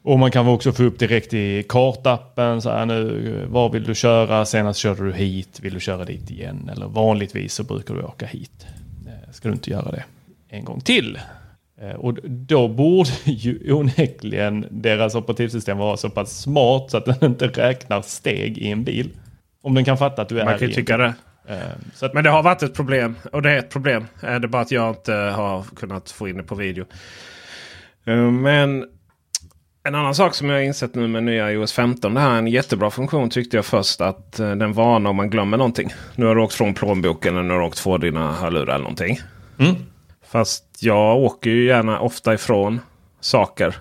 [0.06, 2.62] och man kan också få upp direkt i kartappen.
[2.62, 4.44] Så här nu, var vill du köra?
[4.44, 5.60] Senast körde du hit.
[5.60, 6.70] Vill du köra dit igen?
[6.72, 8.66] Eller vanligtvis så brukar du åka hit.
[9.06, 10.04] Eh, ska du inte göra det
[10.48, 11.18] en gång till?
[11.80, 17.30] Eh, och då borde ju onekligen deras operativsystem vara så pass smart så att den
[17.30, 19.10] inte räknar steg i en bil.
[19.62, 21.14] Om den kan fatta att du är Man kan ju tycka det.
[21.48, 21.56] Eh,
[22.00, 23.14] att, Men det har varit ett problem.
[23.32, 24.06] Och det är ett problem.
[24.20, 26.84] Det är bara att jag inte har kunnat få in det på video.
[28.42, 28.86] Men
[29.86, 32.14] en annan sak som jag har insett nu med nya iOS 15.
[32.14, 34.00] Det här är en jättebra funktion tyckte jag först.
[34.00, 35.90] Att uh, den varnar om man glömmer någonting.
[36.14, 38.78] Nu har du åkt från plånboken eller nu har du åkt från dina hörlurar eller
[38.78, 39.20] någonting.
[39.58, 39.74] Mm.
[40.26, 42.80] Fast jag åker ju gärna ofta ifrån
[43.20, 43.76] saker.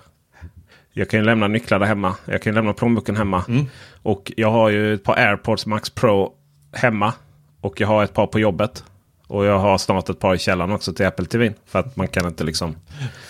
[0.92, 2.14] Jag kan ju lämna nycklar där hemma.
[2.24, 3.44] Jag kan lämna plånboken hemma.
[3.48, 3.66] Mm.
[4.02, 6.32] Och jag har ju ett par AirPods Max Pro
[6.72, 7.12] hemma.
[7.60, 8.84] Och jag har ett par på jobbet.
[9.26, 11.52] Och jag har snart ett par i källaren också till Apple TV.
[11.66, 12.76] För att man kan inte liksom...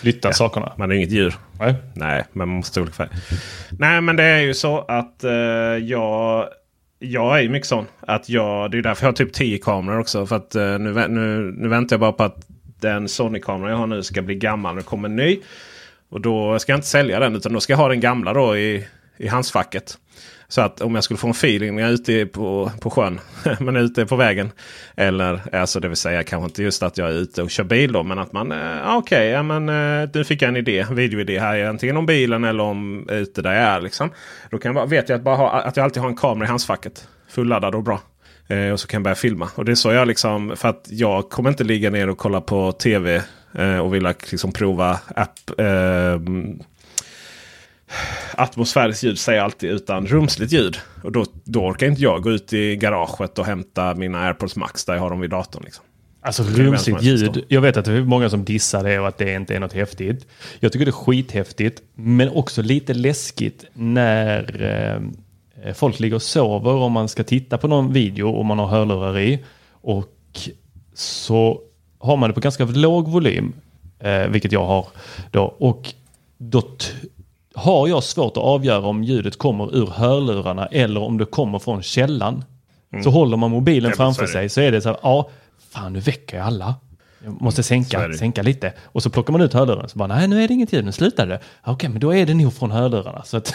[0.01, 0.73] Flytta ja, sakerna.
[0.77, 1.35] Man är inget djur.
[1.59, 1.75] Nej.
[1.95, 3.09] Nej, men man måste olika färg.
[3.71, 5.31] Nej, men det är ju så att uh,
[5.85, 6.49] jag...
[6.99, 7.87] Jag är ju mycket sån.
[8.01, 10.27] Att jag, det är därför jag har typ 10 kameror också.
[10.27, 12.47] För att uh, nu, nu, nu väntar jag bara på att
[12.81, 14.77] den Sony-kameran jag har nu ska bli gammal.
[14.77, 15.39] Det kommer en ny.
[16.09, 18.57] Och då ska jag inte sälja den utan då ska jag ha den gamla då
[18.57, 19.99] i, i handsfacket.
[20.49, 23.21] Så att om jag skulle få en feeling när jag är ute på, på sjön.
[23.61, 24.51] men ute på vägen.
[24.97, 27.65] Eller eh, alltså det vill säga kanske inte just att jag är ute och kör
[27.65, 28.03] bil då.
[28.03, 30.79] Men att man, eh, okej, okay, ja, men eh, nu fick jag en idé.
[30.79, 31.65] En videoidé här.
[31.65, 33.81] Antingen om bilen eller om ute där jag är.
[33.81, 34.11] Liksom.
[34.51, 36.49] Då kan jag, vet jag att, bara ha, att jag alltid har en kamera i
[36.49, 37.09] handskfacket.
[37.29, 38.01] Fulladdad och bra.
[38.49, 39.49] Eh, och så kan jag börja filma.
[39.55, 42.41] Och det är så jag liksom, för att jag kommer inte ligga ner och kolla
[42.41, 43.23] på tv.
[43.59, 45.61] Eh, och vilja liksom prova app.
[45.61, 46.21] Eh,
[48.35, 50.77] atmosfäriskt ljud säger jag alltid utan rumsligt ljud.
[51.03, 54.85] Och då, då orkar inte jag gå ut i garaget och hämta mina AirPods Max
[54.85, 55.63] där jag har dem vid datorn.
[55.65, 55.85] Liksom.
[56.21, 57.45] Alltså rumsligt ljud.
[57.49, 59.73] Jag vet att det är många som dissar det och att det inte är något
[59.73, 60.27] häftigt.
[60.61, 61.83] Jag tycker det är skithäftigt.
[61.95, 64.63] Men också lite läskigt när
[65.65, 68.67] eh, folk ligger och sover och man ska titta på någon video och man har
[68.67, 69.45] hörlurar i.
[69.71, 70.13] Och
[70.95, 71.61] så
[71.99, 73.53] har man det på ganska låg volym.
[73.99, 74.87] Eh, vilket jag har
[75.31, 75.43] då.
[75.59, 75.95] Och
[76.39, 76.63] då
[77.57, 81.83] har jag svårt att avgöra om ljudet kommer ur hörlurarna eller om det kommer från
[81.83, 82.45] källan.
[82.93, 83.05] Mm.
[83.05, 85.31] Så håller man mobilen ja, framför så sig så är det så här, ja,
[85.71, 86.75] fan nu väcker jag alla.
[87.25, 88.73] Jag måste sänka, sänka lite.
[88.85, 90.93] Och så plockar man ut hörlurarna så bara, nej nu är det inget ljud, nu
[90.93, 91.41] slutar det.
[91.65, 93.23] Okej, men då är det nog från hörlurarna.
[93.25, 93.53] Så att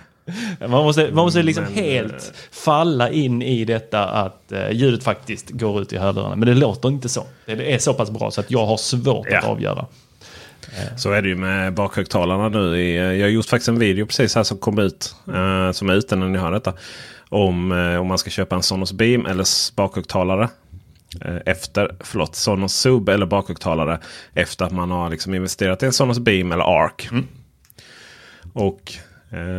[0.60, 2.18] man måste, man måste liksom men, helt eh,
[2.50, 6.36] falla in i detta att uh, ljudet faktiskt går ut i hörlurarna.
[6.36, 7.24] Men det låter inte så.
[7.46, 9.38] Det är så pass bra så att jag har svårt ja.
[9.38, 9.86] att avgöra.
[10.96, 12.92] Så är det ju med bakhögtalarna nu.
[12.92, 15.16] Jag har gjort faktiskt en video precis här som kom ut.
[15.28, 16.72] Uh, som är ute när ni hör detta.
[17.28, 20.48] Om, uh, om man ska köpa en Sonos Beam eller bakhögtalare.
[21.46, 24.00] Efter, förlåt, Sonos Sub eller bakhögtalare.
[24.34, 27.10] Efter att man har liksom investerat i en Sonos Beam eller ARC.
[27.10, 27.26] Mm.
[28.52, 28.92] Och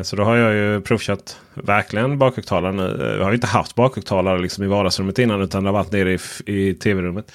[0.04, 3.16] så då har jag ju provkört verkligen bakhögtalare nu.
[3.18, 6.20] Jag har inte haft bakhögtalare liksom i vardagsrummet innan utan det har varit nere i,
[6.46, 7.32] i tv-rummet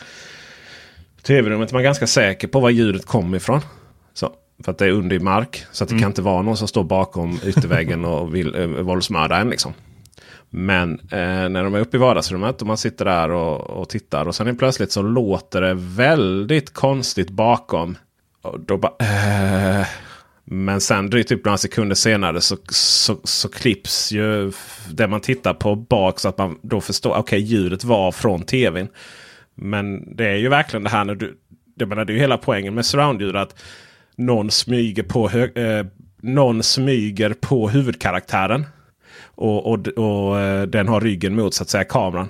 [1.26, 3.60] tv-rummet är man ganska säker på var ljudet kommer ifrån.
[4.14, 4.32] Så
[4.64, 5.64] För att det är under i mark.
[5.72, 6.02] Så att det Mm.
[6.02, 9.50] kan inte vara någon som står bakom ytterväggen och vill äh, våldsmörda en.
[9.50, 9.72] Liksom.
[10.50, 14.28] Men eh, när de är uppe i vardagsrummet och man sitter där och, och tittar.
[14.28, 17.96] Och sen är plötsligt så låter det väldigt konstigt bakom.
[18.42, 18.92] Och då bara...
[19.00, 19.86] Eh,
[20.44, 24.52] men sen drygt typ några sekunder senare så, så, så klipps ju
[24.90, 26.20] det man tittar på bak.
[26.20, 27.10] Så att man då förstår.
[27.10, 28.88] Okej, okay, ljudet var från tvn.
[29.54, 31.38] Men det är ju verkligen det här när du...
[31.76, 33.36] Det, menar, det är ju hela poängen med surroundljud.
[33.36, 33.62] Att
[34.16, 35.86] någon smyger på, hög, eh,
[36.22, 38.66] någon smyger på huvudkaraktären.
[39.24, 42.28] Och, och, och eh, den har ryggen mot så att säga kameran.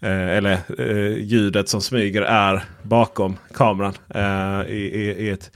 [0.00, 3.94] Eh, eller eh, ljudet som smyger är bakom kameran.
[4.14, 5.50] Eh, i, i, i, ett,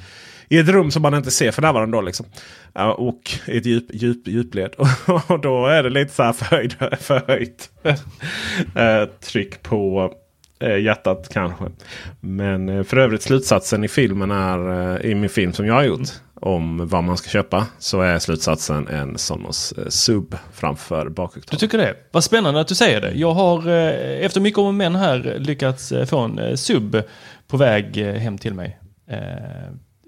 [0.48, 1.96] I ett rum som man inte ser för närvarande.
[1.96, 2.26] Då, liksom.
[2.74, 4.74] Eh, och i ett djup, djup, djupled.
[5.28, 7.70] och då är det lite så här förhöjt, förhöjt
[8.74, 10.12] eh, tryck på
[10.60, 11.64] Eh, hjärtat kanske.
[12.20, 15.82] Men eh, för övrigt slutsatsen i filmen är eh, i min film som jag har
[15.84, 16.08] gjort.
[16.42, 17.66] Om vad man ska köpa.
[17.78, 21.08] Så är slutsatsen en Sonos eh, sub framför
[21.50, 21.94] Du tycker det?
[22.12, 23.12] Vad spännande att du säger det.
[23.12, 26.54] Jag har eh, efter mycket om och men här eh, lyckats eh, få en eh,
[26.54, 27.02] sub
[27.48, 28.78] på väg eh, hem till mig.
[29.10, 29.18] Eh,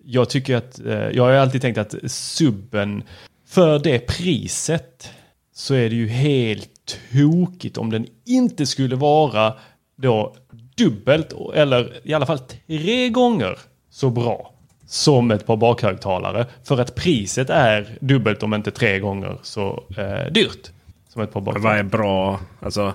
[0.04, 3.02] Jag tycker att, eh, jag har alltid tänkt att subben
[3.48, 5.10] för det priset
[5.54, 9.54] så är det ju helt tokigt om den inte skulle vara
[10.02, 10.34] då
[10.76, 13.58] dubbelt eller i alla fall tre gånger
[13.90, 14.52] så bra
[14.86, 16.46] som ett par bakhögtalare.
[16.64, 20.70] För att priset är dubbelt om inte tre gånger så eh, dyrt.
[21.08, 21.78] Som ett par Vad bakhögtalare.
[21.78, 22.40] är bra?
[22.60, 22.94] Alltså,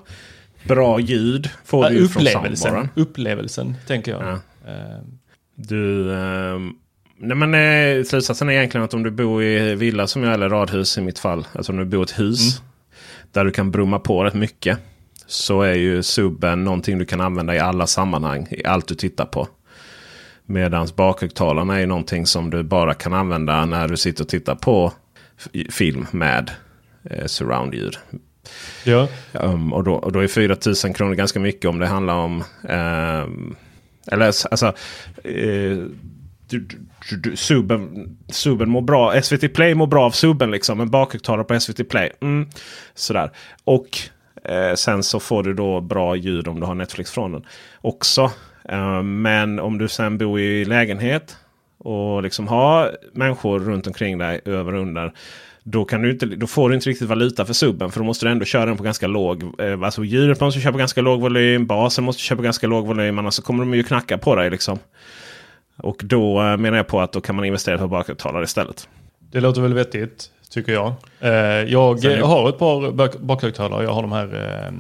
[0.64, 4.22] bra ljud får Ja, du ju från upplevelsen, upplevelsen tänker jag.
[4.24, 4.34] Ja.
[4.72, 5.00] Eh,
[5.56, 6.74] Du, ehm,
[7.18, 10.50] nej men eh, slutsatsen är egentligen att om du bor i villa som jag eller
[10.50, 11.48] radhus i mitt fall.
[11.54, 12.62] Alltså om du bor i ett hus
[13.32, 14.80] där du kan brumma på rätt mycket.
[15.28, 18.48] Så är ju subben någonting du kan använda i alla sammanhang.
[18.52, 19.48] I allt du tittar på.
[20.46, 24.94] Medan bakhögtalarna är någonting som du bara kan använda när du sitter och tittar på
[25.70, 26.52] film med
[27.10, 27.98] eh, surroundljud.
[28.84, 29.08] ja.
[29.34, 32.44] Um, och, då, och då är 4000 kronor ganska mycket om det handlar om...
[32.70, 33.56] ehm,
[34.12, 34.66] eller alltså...
[35.24, 35.78] eh,
[36.50, 36.68] du,
[37.10, 39.22] du, du, subben, subben mår bra.
[39.22, 40.80] SVT Play mår bra av subben liksom.
[40.80, 42.12] En bakhögtalare på SVT Play.
[42.22, 42.50] Mm,
[42.96, 43.32] sådär.
[43.64, 44.00] Och
[44.48, 47.46] eh, sen så får du då bra ljud om du har Netflix från den.
[47.82, 48.32] Också.
[48.70, 51.38] Eh, men om du sen bor i lägenhet
[51.78, 55.14] och liksom har människor runt omkring dig över och under.
[55.64, 57.92] Då, kan du inte, då får du inte riktigt valuta för subben.
[57.92, 59.44] För då måste du ändå köra den på ganska låg.
[59.62, 61.66] Eh, alltså ljudet måste du köra på ganska låg volym.
[61.66, 63.20] Basen måste du köra på ganska låg volym.
[63.20, 64.80] Annars så kommer de ju knacka på dig liksom.
[65.78, 68.90] Och då eh, menar jag på att då kan man investera på bakhögtalare istället.
[69.32, 70.94] Det låter väl vettigt, tycker jag.
[71.20, 71.32] Eh,
[71.72, 73.84] jag Sen eh, har ett par bak- bakhögtalare.
[73.84, 74.26] Jag har de här
[74.66, 74.72] eh,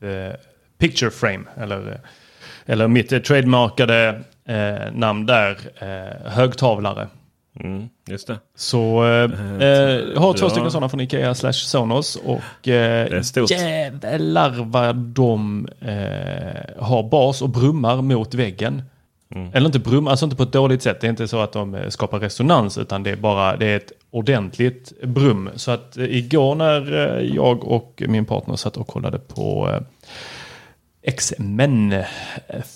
[0.00, 0.36] the
[0.78, 1.44] picture frame.
[1.56, 1.98] Eller, eh,
[2.66, 5.58] eller mitt eh, trademarkade eh, namn där.
[5.78, 7.08] Eh, högtavlare.
[7.60, 8.38] Mm, just det.
[8.56, 9.68] Så eh, eh,
[10.14, 10.50] jag har två ja.
[10.50, 12.16] stycken sådana från Ikea slash Sonos.
[12.16, 18.82] Och eh, jävlar vad de eh, har bas och brummar mot väggen.
[19.34, 19.50] Mm.
[19.54, 21.00] Eller inte brum, alltså inte på ett dåligt sätt.
[21.00, 23.76] Det är inte så att de eh, skapar resonans utan det är bara det är
[23.76, 25.50] ett ordentligt brum.
[25.56, 29.78] Så att eh, igår när eh, jag och min partner satt och kollade på
[31.02, 31.94] X-Men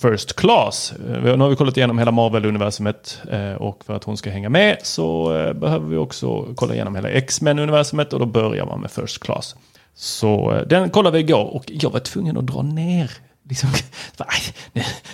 [0.03, 0.95] First Class.
[1.23, 3.19] Nu har vi kollat igenom hela Marvel-universumet
[3.59, 8.13] och för att hon ska hänga med så behöver vi också kolla igenom hela X-Men-universumet
[8.13, 9.57] och då börjar man med First Class.
[9.95, 13.11] Så den kollade vi igår och jag var tvungen att dra ner.
[13.49, 13.71] Liksom,
[14.19, 14.55] "Aj,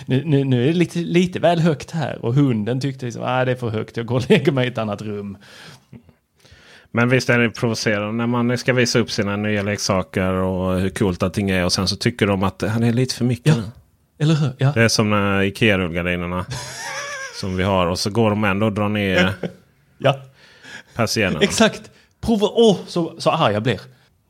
[0.05, 3.45] nu, nu, nu är det lite, lite väl högt här och hunden tyckte liksom, att
[3.45, 5.37] det är för högt, jag går och lägger mig i ett annat rum.
[6.91, 10.89] Men visst är det provocerande när man ska visa upp sina nya leksaker och hur
[10.89, 11.65] coolt allting är.
[11.65, 13.55] Och sen så tycker de att han är lite för mycket.
[13.57, 13.63] Ja.
[14.19, 14.49] Eller hur?
[14.57, 14.71] Ja.
[14.75, 16.45] Det är som när Ikea-rullgardinerna
[17.41, 17.87] som vi har.
[17.87, 19.33] Och så går de ändå och drar ner
[19.97, 20.19] ja.
[20.95, 21.39] persiennerna.
[21.41, 21.91] Exakt.
[22.21, 23.81] Prova, åh, så, så arg jag blir.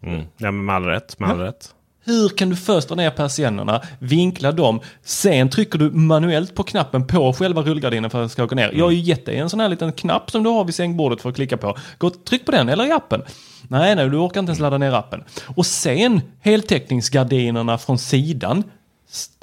[0.04, 0.24] Mm.
[0.38, 1.20] Ja, med all rätt.
[1.20, 1.70] Med all rätt.
[2.04, 7.08] Hur kan du först dra ner persiennerna, vinkla dem, sen trycker du manuellt på knappen
[7.08, 8.72] på själva rullgardinen för att den ska åka ner.
[8.74, 11.22] Jag har ju gett dig en sån här liten knapp som du har vid sängbordet
[11.22, 11.78] för att klicka på.
[11.98, 13.24] Gå och tryck på den eller i appen.
[13.68, 15.24] Nej, nej, du orkar inte ens ladda ner appen.
[15.56, 18.64] Och sen heltäckningsgardinerna från sidan.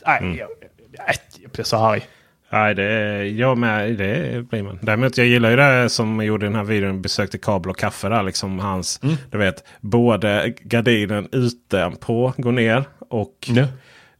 [0.06, 0.48] Nej, jag,
[0.92, 2.06] jag, jag blir så arg.
[2.50, 3.96] Nej, det är jag med.
[3.98, 4.78] Det blir man.
[4.82, 7.02] Däremot jag gillar ju det som jag gjorde i den här videon.
[7.02, 8.22] Besökte kabel och kaffe där.
[8.22, 12.84] Liksom hans, du vet, både gardinen utanpå går ner.
[13.10, 13.64] Och Ja.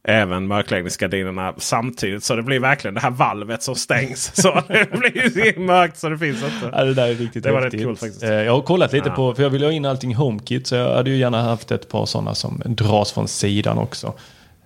[0.03, 2.23] även mörkläggningsgardinerna samtidigt.
[2.23, 4.31] Så det blir verkligen det här valvet som stängs.
[4.41, 6.69] så det blir mörkt så det finns inte.
[6.73, 8.23] Ja, det där är riktigt Det var rätt coolt faktiskt.
[8.23, 9.15] Eh, Jag har kollat lite Ja.
[9.15, 11.71] på, för jag vill ha in allting i HomeKit, så jag hade ju gärna haft
[11.71, 14.13] ett par sådana som dras från sidan också.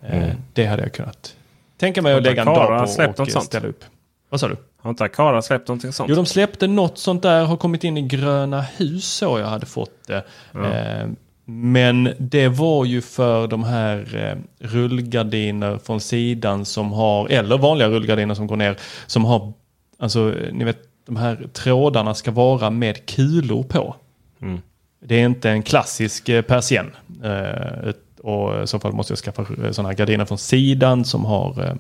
[0.10, 1.36] Eh, Det hade jag kunnat
[1.84, 3.46] tänka mig att Har lägga en dag på släppt och något eh, sånt?
[3.46, 3.84] ställa upp.
[4.30, 4.58] Vad sa du?
[4.82, 6.10] Har inte Akara släppt någonting sånt?
[6.10, 9.66] Jo, de släppte något sånt där, har kommit in i gröna hus så jag hade
[9.66, 10.24] fått det.
[10.54, 11.08] Eh,
[11.46, 14.16] men det var ju för de här
[14.62, 18.78] eh, rullgardiner från sidan som har, eller vanliga rullgardiner som går ner,
[19.08, 19.54] som har,
[20.00, 23.96] alltså ni vet, de här trådarna ska vara med kulor på.
[24.42, 24.62] Mm.
[25.06, 26.92] Det är inte en klassisk eh, persienn.
[27.24, 31.06] Eh, ut- och i så fall måste jag skaffa eh, sådana här gardiner från sidan
[31.06, 31.74] som har eh,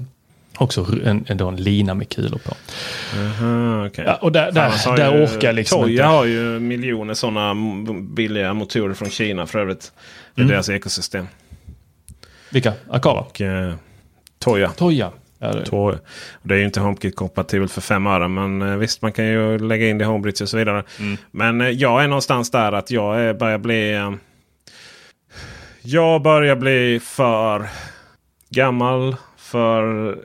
[0.57, 2.53] också en, en, en lina med kulor på.
[3.17, 4.03] Aha, okej.
[4.07, 6.03] Ja, och där, där, har där ju- orkar jag liksom Toya inte.
[6.03, 7.55] har ju miljoner sådana
[8.01, 9.91] billiga motorer från Kina för övrigt.
[10.35, 10.51] Det är Mm.
[10.53, 11.27] deras ekosystem.
[12.51, 12.73] Vilka?
[12.89, 13.19] Akara?
[13.19, 13.73] Och, eh,
[14.39, 14.69] Toya.
[14.69, 15.11] Toya.
[15.39, 15.97] Ja, det, Toya.
[16.33, 18.27] Och det är ju inte HomeKit-kompatibelt för fem öre.
[18.27, 20.83] Men eh, visst, man kan ju lägga in det i Homebridge och så vidare.
[20.99, 21.17] Mm.
[21.31, 23.99] Men jag är någonstans där att jag är, börjar bli...
[25.85, 27.69] Jag börjar bli för
[28.49, 30.15] gammal, för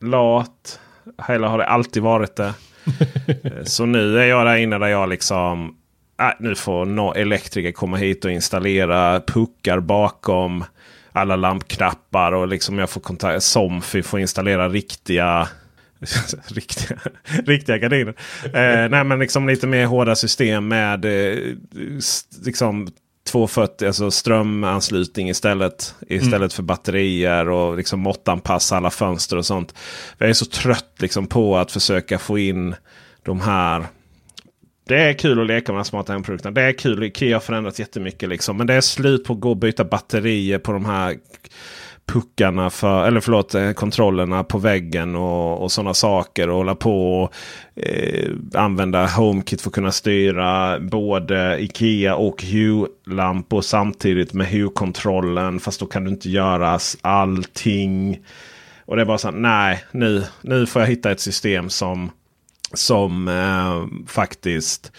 [0.00, 0.80] lat.
[1.28, 2.54] Eller har det alltid varit det.
[3.64, 5.76] Så nu är jag där inne där jag liksom...
[6.20, 10.64] Äh, nu får no elektriker komma hit och installera puckar bakom
[11.12, 12.32] alla lampknappar.
[12.32, 15.48] Och liksom jag får kontakt Somfy får installera riktiga
[16.48, 16.98] riktiga,
[17.46, 18.14] riktiga gardiner.
[18.44, 21.38] Eh, nej men liksom lite mer hårda system med eh,
[22.44, 22.88] liksom
[23.30, 25.94] 240, alltså strömanslutning istället.
[26.08, 29.74] Istället för batterier och liksom måttanpassa alla fönster och sånt.
[30.18, 32.74] Jag är så trött liksom på att försöka få in
[33.22, 33.86] de här
[34.90, 36.54] det är kul att leka med de smarta hemprodukterna.
[36.54, 37.02] Det är kul.
[37.02, 38.28] Ikea har förändrats jättemycket.
[38.28, 38.56] Liksom.
[38.56, 41.16] Men det är slut på att gå och byta batterier på de här
[42.12, 42.70] puckarna.
[42.70, 46.48] För, eller förlåt, eh, kontrollerna på väggen och, och sådana saker.
[46.48, 47.32] Och hålla på och
[47.82, 55.60] eh, använda HomeKit för att kunna styra både Ikea och Hue-lampor samtidigt med Hue-kontrollen.
[55.60, 58.20] Fast då kan du inte göra allting.
[58.84, 62.10] Och det är bara så här, nej, nu, nu får jag hitta ett system som
[62.72, 64.92] som eh, faktiskt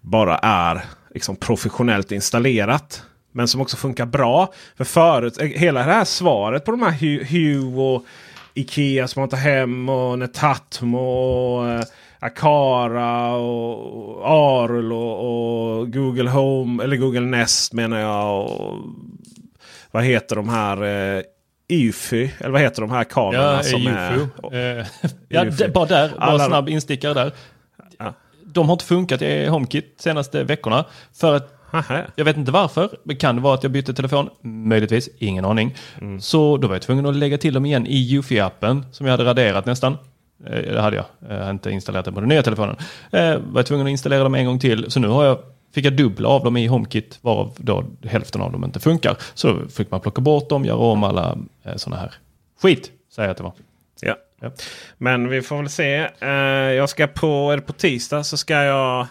[0.00, 3.02] bara är liksom professionellt installerat.
[3.38, 4.52] Men som också funkar bra.
[4.76, 8.04] För förut, eh, hela det här svaret på de här Hu- Hue och
[8.54, 11.82] Ikea Smarta Hem och Netatmo och eh,
[12.20, 18.44] Akara och Arul och, och Google Home eller Google Nest menar jag.
[18.44, 18.78] Och,
[19.90, 20.82] vad heter de här?
[21.16, 21.22] Eh,
[21.68, 24.50] Eufy, eller vad heter de här kamerorna ja, som UFO.
[24.54, 24.78] är...
[24.78, 24.86] Eh,
[25.28, 27.32] ja, bara där, bara Alla- snabb instickare där.
[27.98, 28.12] Ja.
[28.44, 30.84] De har inte funkat i HomeKit senaste veckorna.
[31.14, 32.00] För att Aha.
[32.16, 32.88] jag vet inte varför.
[33.04, 34.28] Det kan vara att jag bytte telefon?
[34.40, 35.74] Möjligtvis, ingen aning.
[36.00, 36.20] Mm.
[36.20, 39.24] Så då var jag tvungen att lägga till dem igen i Eufy-appen som jag hade
[39.24, 39.92] raderat nästan.
[40.46, 41.04] Eh, Det hade jag.
[41.28, 42.76] Jag hade inte installerat den på den nya telefonen.
[43.12, 44.90] Eh, var jag tvungen att installera dem en gång till.
[44.90, 45.38] Så nu har jag,
[45.74, 49.16] fick jag dubbla av dem i HomeKit varav då hälften av dem inte funkar.
[49.34, 52.12] Så då fick man plocka bort dem, göra om alla eh, sådana här
[52.62, 53.52] skit, säger jag att det var.
[54.00, 54.14] Ja.
[54.40, 54.50] Ja.
[54.98, 56.08] Men vi får väl se.
[56.76, 59.06] Jag ska på, är det på tisdag så ska jag...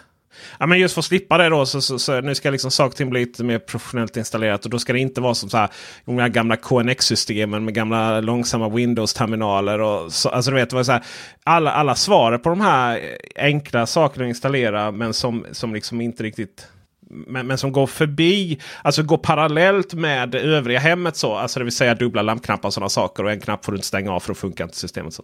[0.58, 2.90] Ja, men just för att slippa det då så, så, så nu ska liksom saker
[2.90, 4.64] och ting bli lite mer professionellt installerat.
[4.64, 5.68] Och då ska det inte vara som så här,
[6.04, 9.78] de här gamla KNX-systemen med gamla långsamma Windows-terminaler.
[9.80, 11.02] Och så, alltså du vet, det var så här,
[11.44, 13.00] alla, alla svar på de här
[13.36, 16.68] enkla sakerna att installera men som, som liksom inte riktigt
[17.10, 21.16] men, men som går förbi, alltså går parallellt med det övriga hemmet.
[21.16, 23.24] så Alltså det vill säga dubbla lampknappar och sådana saker.
[23.24, 25.14] Och en knapp får du inte stänga av för då funkar inte systemet.
[25.14, 25.22] Så.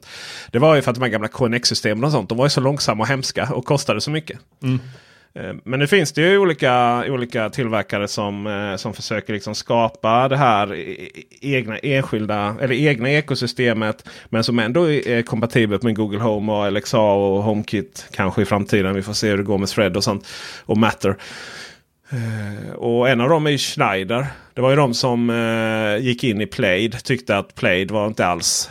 [0.50, 2.28] Det var ju för att de här gamla KNX-systemen och sånt.
[2.28, 4.38] De var ju så långsamma och hemska och kostade så mycket.
[4.62, 4.80] Mm.
[5.38, 10.28] Eh, men nu finns det ju olika, olika tillverkare som, eh, som försöker liksom skapa
[10.28, 14.08] det här e, e, egna enskilda eller egna ekosystemet.
[14.28, 18.94] Men som ändå är kompatibelt med Google Home och Alexa och HomeKit kanske i framtiden.
[18.94, 20.26] Vi får se hur det går med Thread och sånt.
[20.64, 21.16] Och Matter.
[22.10, 24.26] Eh, och en av dem är ju Schneider.
[24.54, 25.30] Det var ju de som
[26.00, 27.04] gick in i Plaid.
[27.04, 28.70] Tyckte att Plaid var inte alls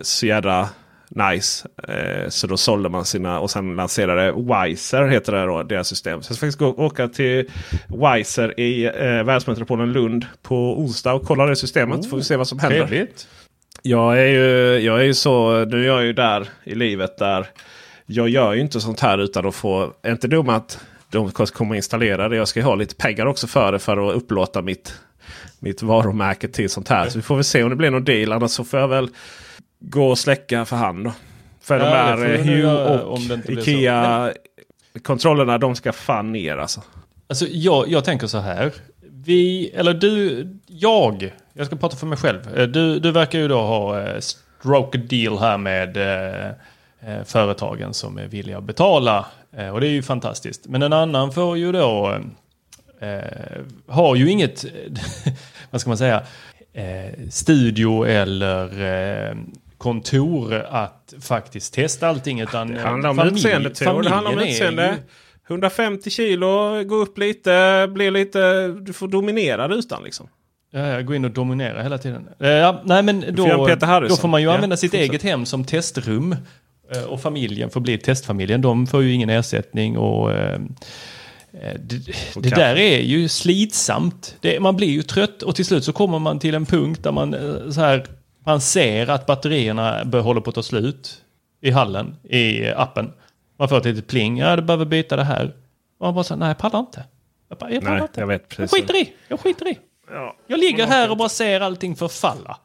[0.00, 0.68] så jädra
[1.14, 1.68] nice.
[1.88, 6.22] Eh, så då sålde man sina och sen lanserade Wiser heter det då, deras system.
[6.22, 7.50] Så jag ska faktiskt gå, åka till
[7.88, 12.10] Wiser i eh, världsmetropolen Lund på onsdag och kolla det systemet.
[12.10, 12.86] får vi se vad som händer.
[12.86, 13.28] Trevligt.
[13.82, 17.46] Jag är ju, jag är ju så, nu är jag ju där i livet där
[18.06, 20.78] jag gör ju inte sånt här utan att få, är inte dum att
[21.10, 22.36] de kommer installera det.
[22.36, 24.94] Jag ska ju ha lite pengar också för det för att upplåta mitt,
[25.58, 27.08] mitt varumärke till sånt här.
[27.08, 28.32] Så vi får väl se om det blir någon deal.
[28.32, 29.08] Annars så får jag väl
[29.80, 31.12] gå och släcka för hand då.
[31.60, 31.84] För Ja,
[32.16, 33.70] de där Hue och om det inte blir så.
[33.70, 34.32] Ikea
[35.02, 36.82] kontrollerna de ska fan ner alltså.
[37.28, 38.72] Alltså jag, jag tänker så här.
[39.12, 42.58] Vi, eller du, jag, jag ska prata för mig själv.
[42.58, 46.46] Eh, Du, du verkar ju då ha eh, stroke deal här med eh,
[47.00, 49.26] eh, företagen som är villiga att betala.
[49.56, 50.66] Eh, och det är ju fantastiskt.
[50.68, 52.20] Men en annan får ju då,
[53.00, 54.64] eh, har ju inget,
[55.70, 56.22] vad ska man säga,
[57.30, 58.68] studio eller
[59.80, 62.40] kontor att faktiskt testa allting.
[62.40, 64.02] Utan Det handlar om familj- utseende Tor.
[64.02, 64.86] Det handlar om familjen utseende.
[64.86, 65.02] ju-
[65.48, 70.28] 150 kilo, gå upp lite, bli lite, du får dominera rutan liksom.
[70.72, 72.28] Ja, jag går in och dominerar hela tiden.
[72.40, 74.08] Eh, Ja, nej, men får då, Harrison.
[74.08, 75.10] då får man ju Ja, använda sitt fortsätt.
[75.10, 76.36] eget hem som testrum.
[76.94, 78.60] Eh, Och familjen får bli testfamiljen.
[78.62, 79.98] De får ju ingen ersättning.
[79.98, 80.32] och...
[80.32, 80.54] eh,
[81.52, 81.96] eh, Det,
[82.40, 84.36] det där är ju slitsamt.
[84.40, 87.12] Det, man blir ju trött och till slut så kommer man till en punkt där
[87.12, 88.06] man, eh, så här,
[88.44, 91.24] man ser att batterierna bör- håller på att ta slut
[91.60, 93.12] i hallen, i appen.
[93.58, 95.44] Man får ett litet pling, ja du behöver byta det här.
[95.98, 97.04] Och man bara så nej jag pallar inte.
[97.48, 98.20] Jag, bara, jag pallar Nej, inte.
[98.20, 98.80] jag vet Jag precis.
[98.80, 99.78] skiter i, jag skiter i.
[100.10, 100.36] Ja.
[100.46, 102.58] Jag ligger här och bara ser allting förfalla.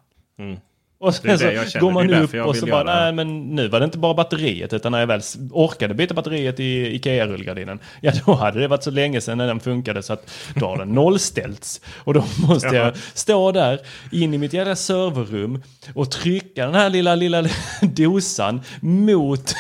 [0.98, 3.98] Och sen så går man upp och så bara, nej men nu var det inte
[3.98, 5.22] bara batteriet utan när jag väl
[5.52, 7.80] orkade byta batteriet i Ikea-rullgardinen.
[8.02, 10.78] Ja då hade det varit så länge sedan när den funkade så att då har
[10.78, 11.82] den nollställts.
[11.98, 13.80] Och då måste jag stå där
[14.12, 17.46] in i mitt jävla serverrum och trycka den här lilla, lilla
[17.82, 19.56] dosan mot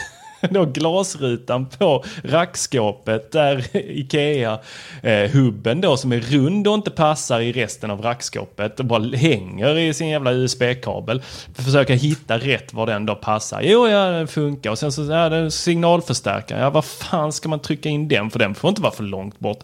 [0.52, 7.52] då glasrutan på rackskåpet där Ikea-hubben eh, då som är rund och inte passar i
[7.52, 11.22] resten av rackskåpet och bara hänger i sin jävla USB-kabel.
[11.56, 13.62] Försöka hitta rätt var den då passar.
[13.62, 14.72] Jo, ja, den funkar.
[14.72, 16.60] Och sen så är det en signalförstärkare.
[16.60, 18.39] Ja, vad fan ska man trycka in den för?
[18.39, 19.64] Den får inte vara för långt bort.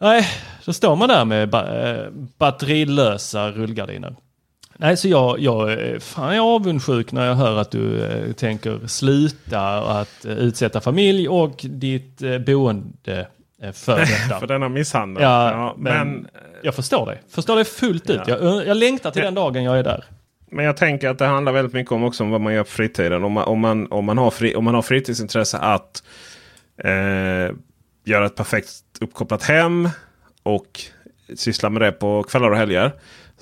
[0.00, 0.28] Nej,
[0.64, 2.06] då står man där med ba eh,
[2.38, 4.16] batterilösa rullgardiner.
[4.82, 8.32] Nej, så jag, jag, eh, fan jag är avundsjuk när jag hör att du eh,
[8.32, 9.60] tänker sluta
[10.00, 13.26] att eh, utsätta familj och ditt eh, boende
[13.72, 14.40] för detta.
[14.40, 15.22] För denna misshandel.
[15.22, 16.28] ja, men, men,
[16.62, 17.22] jag förstår dig.
[17.28, 18.20] Förstår dig fullt ut.
[18.26, 18.38] Ja.
[18.40, 20.04] Jag, jag längtar till den dagen jag är där.
[20.50, 22.70] men jag tänker att det handlar väldigt mycket om också om vad man gör på
[22.70, 23.24] fritiden.
[23.24, 26.02] Om man, om man, om man, har, fri, om man har fritidsintresse att
[28.04, 28.70] göra ett perfekt
[29.00, 29.88] uppkopplat hem
[30.42, 30.80] och
[31.36, 32.92] syssla med det på kvällar och helger.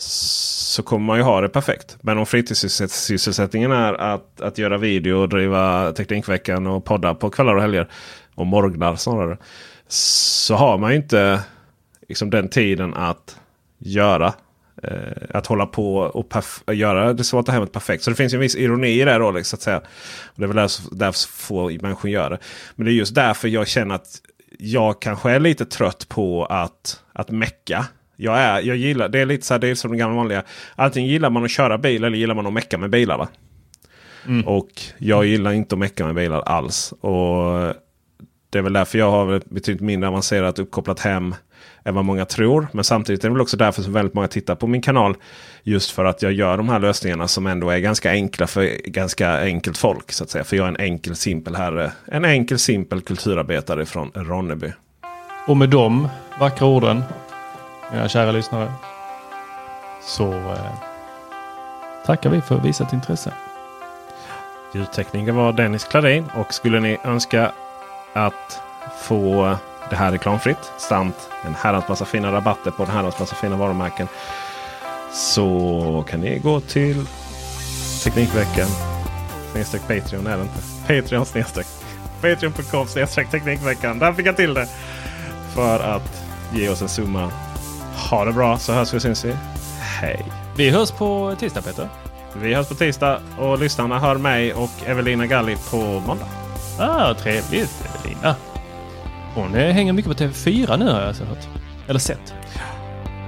[0.03, 1.96] Så kommer man ju ha det perfekt.
[2.01, 7.55] Men om fritidssysselsättningen är att, att göra video och driva Teknikveckan och podda på kvällar
[7.55, 7.88] och helger.
[8.34, 9.38] Och morgnar snarare.
[9.88, 11.40] Så har man ju inte
[12.09, 13.36] liksom den tiden att
[13.78, 14.34] göra.
[14.82, 18.03] Eh, att hålla på och göra det svarta hemmet perfekt.
[18.03, 19.78] Så det finns ju en viss ironi i det här Rolex liksom, så att säga.
[20.26, 22.38] Och det är väl därför, därför få människor gör det.
[22.74, 24.20] Men det är just därför jag känner att
[24.59, 27.86] jag kanske är lite trött på att, att mecka.
[28.21, 30.43] Jag, är, jag gillar, det är lite så här, det är som den gamla vanliga.
[30.77, 33.18] Antingen gillar man att köra bil eller gillar man att mecka med bilar.
[33.18, 33.29] Va?
[34.47, 36.93] Och jag gillar inte att mecka med bilar alls.
[37.01, 37.75] Och
[38.51, 41.35] det är väl därför jag har ett betydligt mindre avancerat uppkopplat hem
[41.85, 42.68] än vad många tror.
[42.73, 45.16] Men samtidigt är det väl också därför som väldigt många tittar på min kanal.
[45.62, 49.41] Just för att jag gör de här lösningarna som ändå är ganska enkla för ganska
[49.41, 50.12] enkelt folk.
[50.12, 50.45] så att säga.
[50.45, 51.93] För jag är en enkel simpel herre.
[52.07, 54.73] En enkel simpel kulturarbetare från Ronneby.
[55.47, 56.09] Och med de
[56.41, 57.03] vackra orden,
[57.93, 58.72] mina kära lyssnare,
[60.03, 60.72] så eh,
[62.07, 63.32] tackar vi för visat intresse.
[64.72, 66.30] Ljudtekniker var Dennis Klarin.
[66.36, 67.53] Och skulle ni önska
[68.12, 68.61] att
[68.99, 69.57] få
[69.91, 74.09] det här reklamfritt samt en herrans massa fina rabatter på en herrans massa fina varumärken.
[75.12, 77.07] Så kan ni gå till
[78.05, 78.68] Teknikveckan.
[79.53, 80.61] Snedstreck Patreon är det inte.
[81.03, 81.66] Patreon snedstreck.
[82.20, 83.99] Patreon.com snedstreck Teknikveckan.
[83.99, 84.66] Där fick jag till det.
[85.55, 86.22] För att
[86.53, 87.30] ge oss en summa.
[88.11, 89.34] Ha det bra så hörs vi och syns vi.
[89.80, 90.24] Hej!
[90.57, 91.88] Vi hörs på tisdag Peter.
[92.36, 96.26] Vi hörs på tisdag och lyssnarna hör mig och Evelina Galli på måndag.
[96.78, 98.34] Ah, trevligt Evelina.
[99.34, 101.49] Hon eh, hänger mycket på TV4 nu har jag så hört.
[101.88, 102.34] Eller sett.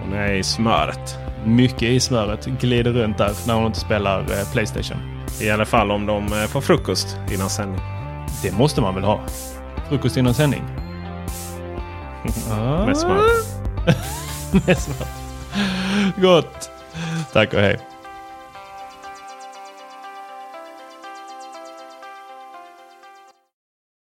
[0.03, 1.19] Hon är i smöret.
[1.45, 2.47] Mycket i smöret.
[2.47, 4.97] Glider runt där när hon inte spelar eh, Playstation.
[5.41, 7.81] I alla fall om de eh, får frukost innan sändning.
[8.43, 9.21] Det måste man väl ha?
[9.89, 10.63] Frukost innan sändning?
[12.51, 12.87] ah.
[12.87, 13.23] Med smör.
[16.17, 16.71] Gott.
[17.33, 17.92] Tack och hej.